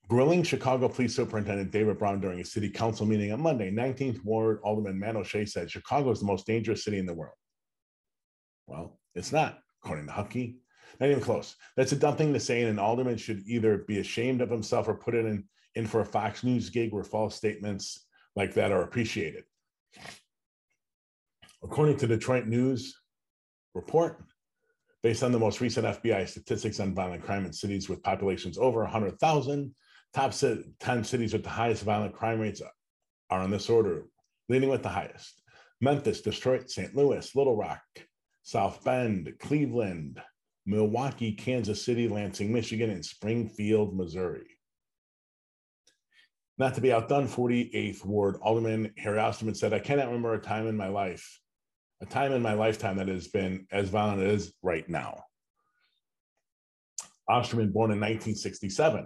Grilling 0.10 0.44
Chicago 0.44 0.90
Police 0.90 1.16
Superintendent 1.16 1.72
David 1.72 1.98
Brown 1.98 2.20
during 2.20 2.42
a 2.42 2.46
city 2.46 2.70
council 2.70 3.06
meeting 3.06 3.32
on 3.32 3.42
Monday, 3.42 3.72
19th 3.72 4.26
Ward 4.26 4.60
Alderman 4.62 5.00
Matt 5.00 5.16
O'Shea 5.16 5.46
said 5.46 5.72
Chicago 5.72 6.12
is 6.12 6.20
the 6.20 6.26
most 6.26 6.46
dangerous 6.46 6.84
city 6.84 7.00
in 7.00 7.06
the 7.06 7.14
world. 7.14 7.38
Well, 8.68 9.00
it's 9.16 9.32
not, 9.32 9.60
according 9.82 10.08
to 10.08 10.12
Huppke. 10.12 10.58
Not 11.00 11.10
even 11.10 11.24
close. 11.24 11.56
That's 11.78 11.94
a 11.94 11.96
dumb 11.96 12.18
thing 12.18 12.34
to 12.34 12.42
say, 12.42 12.60
and 12.60 12.70
an 12.70 12.78
alderman 12.78 13.16
should 13.16 13.42
either 13.48 13.86
be 13.88 14.00
ashamed 14.00 14.42
of 14.42 14.50
himself 14.50 14.90
or 14.90 14.96
put 14.96 15.16
it 15.16 15.26
in, 15.26 15.46
in 15.76 15.88
for 15.88 16.02
a 16.02 16.06
Fox 16.06 16.44
News 16.44 16.70
gig 16.70 16.92
where 16.92 17.06
false 17.06 17.36
statements 17.36 18.06
like 18.36 18.54
that 18.56 18.74
are 18.74 18.84
appreciated. 18.84 19.46
According 21.64 21.96
to 22.00 22.08
Detroit 22.08 22.48
News 22.48 23.00
report, 23.74 24.22
based 25.04 25.24
on 25.24 25.32
the 25.32 25.40
most 25.40 25.62
recent 25.62 25.86
FBI 25.86 26.28
statistics 26.28 26.80
on 26.80 26.94
violent 26.94 27.24
crime 27.24 27.46
in 27.46 27.54
cities 27.54 27.90
with 27.90 28.04
populations 28.04 28.58
over 28.58 28.82
100,000, 28.82 29.76
top 30.14 30.34
10 30.34 31.04
cities 31.04 31.34
with 31.34 31.44
the 31.44 31.50
highest 31.50 31.84
violent 31.84 32.14
crime 32.14 32.40
rates 32.40 32.62
are 33.30 33.44
in 33.44 33.52
this 33.52 33.70
order, 33.70 34.06
leading 34.50 34.70
with 34.70 34.84
the 34.84 34.90
highest 34.90 35.42
Memphis, 35.80 36.22
Detroit, 36.22 36.70
St. 36.70 36.96
Louis, 36.96 37.36
Little 37.36 37.56
Rock, 37.56 37.82
South 38.44 38.84
Bend, 38.84 39.34
Cleveland, 39.40 40.22
Milwaukee, 40.68 41.32
Kansas 41.32 41.84
City, 41.84 42.08
Lansing, 42.08 42.54
Michigan, 42.54 42.92
and 42.92 43.04
Springfield, 43.04 43.98
Missouri. 43.98 44.46
Not 46.60 46.76
to 46.76 46.82
be 46.82 46.94
outdone, 46.94 47.28
48th 47.28 48.06
Ward 48.06 48.36
Alderman 48.44 48.94
Harry 48.98 49.18
Osterman 49.18 49.56
said, 49.56 49.74
I 49.74 49.80
cannot 49.80 50.06
remember 50.06 50.36
a 50.36 50.40
time 50.40 50.68
in 50.68 50.78
my 50.78 50.90
life 50.90 51.41
a 52.02 52.06
time 52.06 52.32
in 52.32 52.42
my 52.42 52.54
lifetime 52.54 52.98
that 52.98 53.08
has 53.08 53.28
been 53.28 53.68
as 53.72 53.90
violent 53.90 54.22
as 54.22 54.52
right 54.64 54.88
now. 54.90 55.24
Osterman, 57.30 57.72
born 57.72 57.92
in 57.92 58.00
1967. 58.00 59.00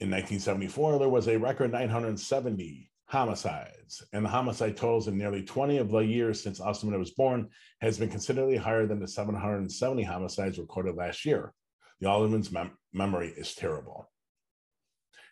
In 0.00 0.10
1974, 0.10 0.98
there 0.98 1.08
was 1.08 1.28
a 1.28 1.38
record 1.38 1.70
970 1.70 2.90
homicides, 3.06 4.02
and 4.12 4.24
the 4.24 4.28
homicide 4.28 4.76
totals 4.76 5.06
in 5.06 5.16
nearly 5.16 5.42
20 5.42 5.78
of 5.78 5.90
the 5.90 5.98
years 5.98 6.42
since 6.42 6.60
Osterman 6.60 6.98
was 6.98 7.12
born 7.12 7.48
has 7.80 7.98
been 7.98 8.08
considerably 8.08 8.56
higher 8.56 8.86
than 8.86 8.98
the 8.98 9.06
770 9.06 10.02
homicides 10.02 10.58
recorded 10.58 10.96
last 10.96 11.24
year. 11.24 11.52
The 12.00 12.08
alderman's 12.08 12.50
mem- 12.50 12.76
memory 12.92 13.32
is 13.36 13.54
terrible. 13.54 14.10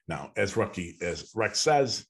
Now, 0.07 0.31
as 0.37 0.57
Rex 0.57 1.59
says, 1.59 2.07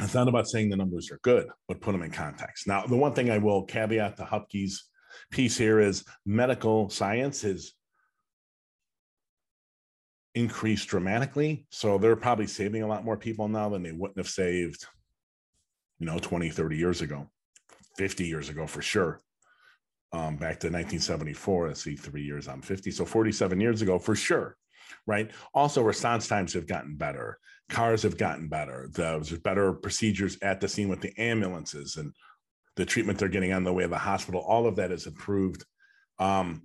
it's 0.00 0.14
not 0.14 0.28
about 0.28 0.48
saying 0.48 0.68
the 0.68 0.76
numbers 0.76 1.10
are 1.10 1.18
good, 1.22 1.48
but 1.66 1.80
put 1.80 1.92
them 1.92 2.02
in 2.02 2.10
context. 2.10 2.66
Now, 2.66 2.86
the 2.86 2.96
one 2.96 3.14
thing 3.14 3.30
I 3.30 3.38
will 3.38 3.64
caveat 3.64 4.16
to 4.16 4.24
Huppke's 4.24 4.88
piece 5.30 5.56
here 5.56 5.80
is 5.80 6.04
medical 6.26 6.88
science 6.90 7.42
has 7.42 7.72
increased 10.34 10.88
dramatically. 10.88 11.66
So 11.70 11.98
they're 11.98 12.16
probably 12.16 12.46
saving 12.46 12.82
a 12.82 12.86
lot 12.86 13.04
more 13.04 13.16
people 13.16 13.48
now 13.48 13.70
than 13.70 13.82
they 13.82 13.92
wouldn't 13.92 14.18
have 14.18 14.28
saved, 14.28 14.86
you 15.98 16.06
know, 16.06 16.18
20, 16.18 16.50
30 16.50 16.76
years 16.76 17.00
ago, 17.00 17.28
50 17.96 18.26
years 18.26 18.48
ago 18.48 18.66
for 18.66 18.82
sure. 18.82 19.20
Um, 20.12 20.36
back 20.36 20.60
to 20.60 20.68
1974, 20.68 21.68
let's 21.68 21.82
see, 21.82 21.96
three 21.96 22.22
years, 22.22 22.48
I'm 22.48 22.62
50. 22.62 22.90
So 22.90 23.04
47 23.04 23.60
years 23.60 23.82
ago 23.82 23.98
for 23.98 24.14
sure 24.14 24.57
right? 25.06 25.30
Also, 25.54 25.82
response 25.82 26.28
times 26.28 26.52
have 26.54 26.66
gotten 26.66 26.96
better. 26.96 27.38
Cars 27.68 28.02
have 28.02 28.16
gotten 28.16 28.48
better. 28.48 28.88
There's 28.92 29.36
better 29.38 29.72
procedures 29.72 30.38
at 30.42 30.60
the 30.60 30.68
scene 30.68 30.88
with 30.88 31.00
the 31.00 31.12
ambulances 31.18 31.96
and 31.96 32.12
the 32.76 32.86
treatment 32.86 33.18
they're 33.18 33.28
getting 33.28 33.52
on 33.52 33.64
the 33.64 33.72
way 33.72 33.82
to 33.82 33.88
the 33.88 33.98
hospital. 33.98 34.40
All 34.40 34.66
of 34.66 34.76
that 34.76 34.92
is 34.92 35.06
improved. 35.06 35.64
Um, 36.18 36.62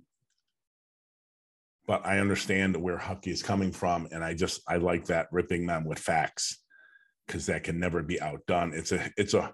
but 1.86 2.06
I 2.06 2.18
understand 2.20 2.76
where 2.76 2.96
Huppke 2.96 3.28
is 3.28 3.42
coming 3.42 3.70
from, 3.70 4.08
and 4.10 4.24
I 4.24 4.34
just 4.34 4.62
I 4.66 4.76
like 4.76 5.06
that 5.06 5.28
ripping 5.30 5.66
them 5.66 5.84
with 5.84 5.98
facts 5.98 6.62
because 7.26 7.46
that 7.46 7.64
can 7.64 7.78
never 7.78 8.02
be 8.02 8.20
outdone. 8.20 8.72
It's 8.74 8.92
a 8.92 9.10
it's 9.16 9.34
a 9.34 9.52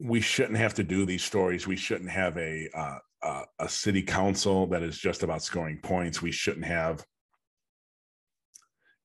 we 0.00 0.20
shouldn't 0.20 0.58
have 0.58 0.74
to 0.74 0.84
do 0.84 1.04
these 1.04 1.24
stories. 1.24 1.66
We 1.66 1.76
shouldn't 1.76 2.10
have 2.10 2.36
a 2.36 2.68
uh, 2.74 2.98
uh, 3.24 3.44
a 3.58 3.68
city 3.68 4.02
council 4.02 4.66
that 4.66 4.82
is 4.82 4.98
just 4.98 5.22
about 5.22 5.42
scoring 5.42 5.78
points. 5.82 6.20
We 6.20 6.30
shouldn't 6.30 6.66
have 6.66 7.04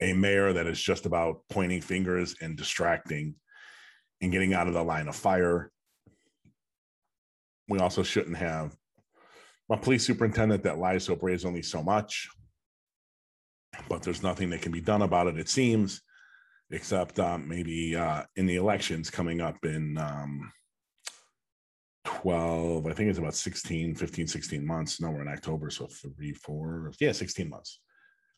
a 0.02 0.14
mayor 0.14 0.54
that 0.54 0.68
is 0.68 0.82
just 0.82 1.06
about 1.06 1.42
pointing 1.50 1.82
fingers 1.82 2.36
and 2.42 2.58
distracting 2.58 3.36
and 4.22 4.32
getting 4.32 4.54
out 4.54 4.68
of 4.68 4.74
the 4.74 4.84
line 4.84 5.08
of 5.08 5.16
fire. 5.16 5.72
We 7.70 7.80
also 7.80 8.04
shouldn't 8.04 8.38
have 8.38 8.76
a 9.72 9.78
police 9.78 10.06
superintendent 10.06 10.64
that 10.64 10.80
lies 10.80 11.06
so 11.06 11.16
brazenly 11.16 11.62
so 11.62 11.82
much, 11.82 12.28
but 13.88 14.02
there's 14.02 14.24
nothing 14.24 14.50
that 14.50 14.62
can 14.62 14.72
be 14.72 14.82
done 14.82 15.04
about 15.04 15.28
it, 15.28 15.38
it 15.38 15.48
seems, 15.48 16.02
except 16.72 17.20
um, 17.20 17.48
maybe 17.48 17.96
uh, 17.96 18.24
in 18.36 18.48
the 18.48 18.56
elections 18.56 19.10
coming 19.10 19.40
up 19.40 19.64
in 19.64 19.98
um, 19.98 20.52
12, 22.06 22.88
I 22.88 22.94
think 22.94 23.10
it's 23.10 23.20
about 23.20 23.36
16, 23.36 23.96
15, 23.96 24.28
16 24.28 24.66
months. 24.66 25.02
Now 25.02 25.12
we're 25.12 25.22
in 25.22 25.28
October, 25.28 25.70
so 25.70 25.88
three, 25.88 26.34
four, 26.34 26.92
yeah, 27.00 27.12
16 27.12 27.50
months. 27.50 27.80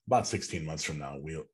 About 0.08 0.28
16 0.28 0.66
months 0.66 0.84
from 0.84 1.00
now, 1.00 1.16
we'll 1.20 1.46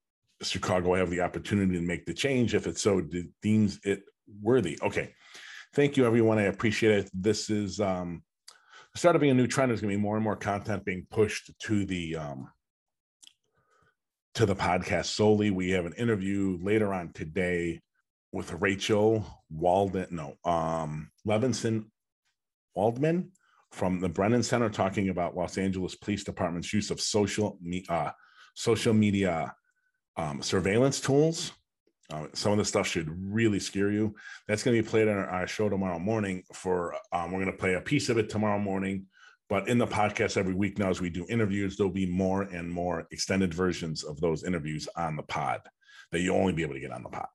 Chicago 0.42 0.90
will 0.90 0.98
have 0.98 1.10
the 1.10 1.22
opportunity 1.22 1.74
to 1.74 1.82
make 1.82 2.06
the 2.06 2.14
change 2.14 2.54
if 2.54 2.68
it 2.68 2.78
so 2.78 3.02
de- 3.02 3.30
deems 3.42 3.80
it 3.84 4.04
worthy. 4.42 4.78
Okay. 4.82 5.14
Thank 5.74 5.98
you, 5.98 6.06
everyone. 6.06 6.38
I 6.38 6.44
appreciate 6.44 7.00
it. 7.00 7.12
This 7.14 7.50
is 7.50 7.80
um 7.80 8.24
the 8.94 9.00
start 9.00 9.20
being 9.20 9.32
a 9.32 9.36
new 9.36 9.48
trend. 9.48 9.70
There's 9.70 9.82
gonna 9.82 9.94
be 9.94 10.00
more 10.00 10.16
and 10.16 10.24
more 10.24 10.36
content 10.36 10.86
being 10.86 11.08
pushed 11.10 11.52
to 11.62 11.86
the 11.86 12.16
um 12.16 12.50
to 14.36 14.46
the 14.46 14.56
podcast 14.56 15.06
solely. 15.06 15.50
We 15.50 15.72
have 15.72 15.86
an 15.86 15.94
interview 15.94 16.60
later 16.62 16.94
on 16.94 17.12
today 17.14 17.82
with 18.32 18.54
Rachel 18.54 19.26
Walden, 19.50 20.08
no, 20.12 20.36
um, 20.44 21.10
Levinson 21.28 21.86
Waldman 22.78 23.32
from 23.72 24.00
the 24.00 24.08
Brennan 24.08 24.44
Center 24.44 24.70
talking 24.70 25.10
about 25.10 25.36
Los 25.36 25.58
Angeles 25.58 25.96
Police 25.96 26.24
Department's 26.24 26.72
use 26.72 26.92
of 26.92 27.02
social 27.02 27.58
me, 27.60 27.84
uh, 27.90 28.12
social 28.54 28.94
media 28.94 29.54
um, 30.16 30.42
surveillance 30.44 31.02
tools. 31.02 31.52
Uh, 32.14 32.28
some 32.34 32.52
of 32.54 32.58
the 32.60 32.64
stuff 32.64 32.88
should 32.88 33.10
really 33.34 33.60
scare 33.60 33.92
you. 33.92 34.16
That's 34.48 34.64
going 34.64 34.78
to 34.78 34.84
be 34.84 34.88
played 34.88 35.10
on 35.10 35.18
our, 35.18 35.28
our, 35.28 35.48
show 35.48 35.68
tomorrow 35.68 36.00
morning. 36.00 36.44
For 36.54 36.96
um, 37.12 37.32
we're 37.32 37.42
going 37.42 37.52
to 37.52 37.58
play 37.58 37.74
a 37.74 37.82
piece 37.82 38.08
of 38.10 38.18
it 38.18 38.30
tomorrow 38.30 38.60
morning, 38.60 39.08
but 39.50 39.68
in 39.68 39.78
the 39.78 39.88
podcast 39.88 40.38
every 40.38 40.54
week 40.54 40.78
now, 40.78 40.90
as 40.90 41.02
we 41.02 41.10
do 41.10 41.26
interviews, 41.28 41.76
there'll 41.76 41.92
be 41.92 42.06
more 42.06 42.44
and 42.44 42.72
more 42.72 43.08
extended 43.12 43.54
versions 43.54 44.04
of 44.04 44.22
those 44.22 44.46
interviews 44.46 44.88
on 44.96 45.18
the 45.18 45.24
pod 45.24 45.62
that 46.12 46.22
you'll 46.22 46.38
only 46.38 46.54
be 46.54 46.62
able 46.62 46.76
to 46.76 46.80
get 46.80 46.92
on 46.92 47.04
the 47.04 47.10
pod. 47.10 47.28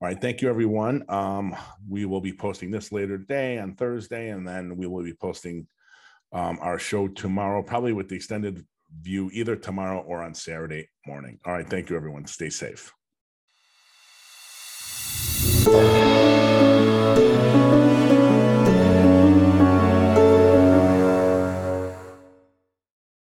All 0.00 0.08
right, 0.08 0.20
thank 0.20 0.42
you, 0.42 0.50
everyone. 0.50 1.04
Um, 1.08 1.56
we 1.88 2.04
will 2.04 2.20
be 2.20 2.32
posting 2.32 2.70
this 2.70 2.92
later 2.92 3.16
today 3.16 3.58
on 3.58 3.74
Thursday, 3.74 4.30
and 4.30 4.46
then 4.46 4.76
we 4.76 4.86
will 4.86 5.04
be 5.04 5.14
posting 5.14 5.66
um, 6.32 6.58
our 6.60 6.78
show 6.78 7.08
tomorrow, 7.08 7.62
probably 7.62 7.92
with 7.92 8.08
the 8.08 8.16
extended 8.16 8.66
view 9.00 9.30
either 9.32 9.56
tomorrow 9.56 10.00
or 10.00 10.22
on 10.22 10.34
Saturday 10.34 10.88
morning. 11.06 11.38
All 11.46 11.52
right, 11.52 11.68
thank 11.68 11.88
you, 11.88 11.96
everyone. 11.96 12.26
Stay 12.26 12.50
safe. 12.50 12.92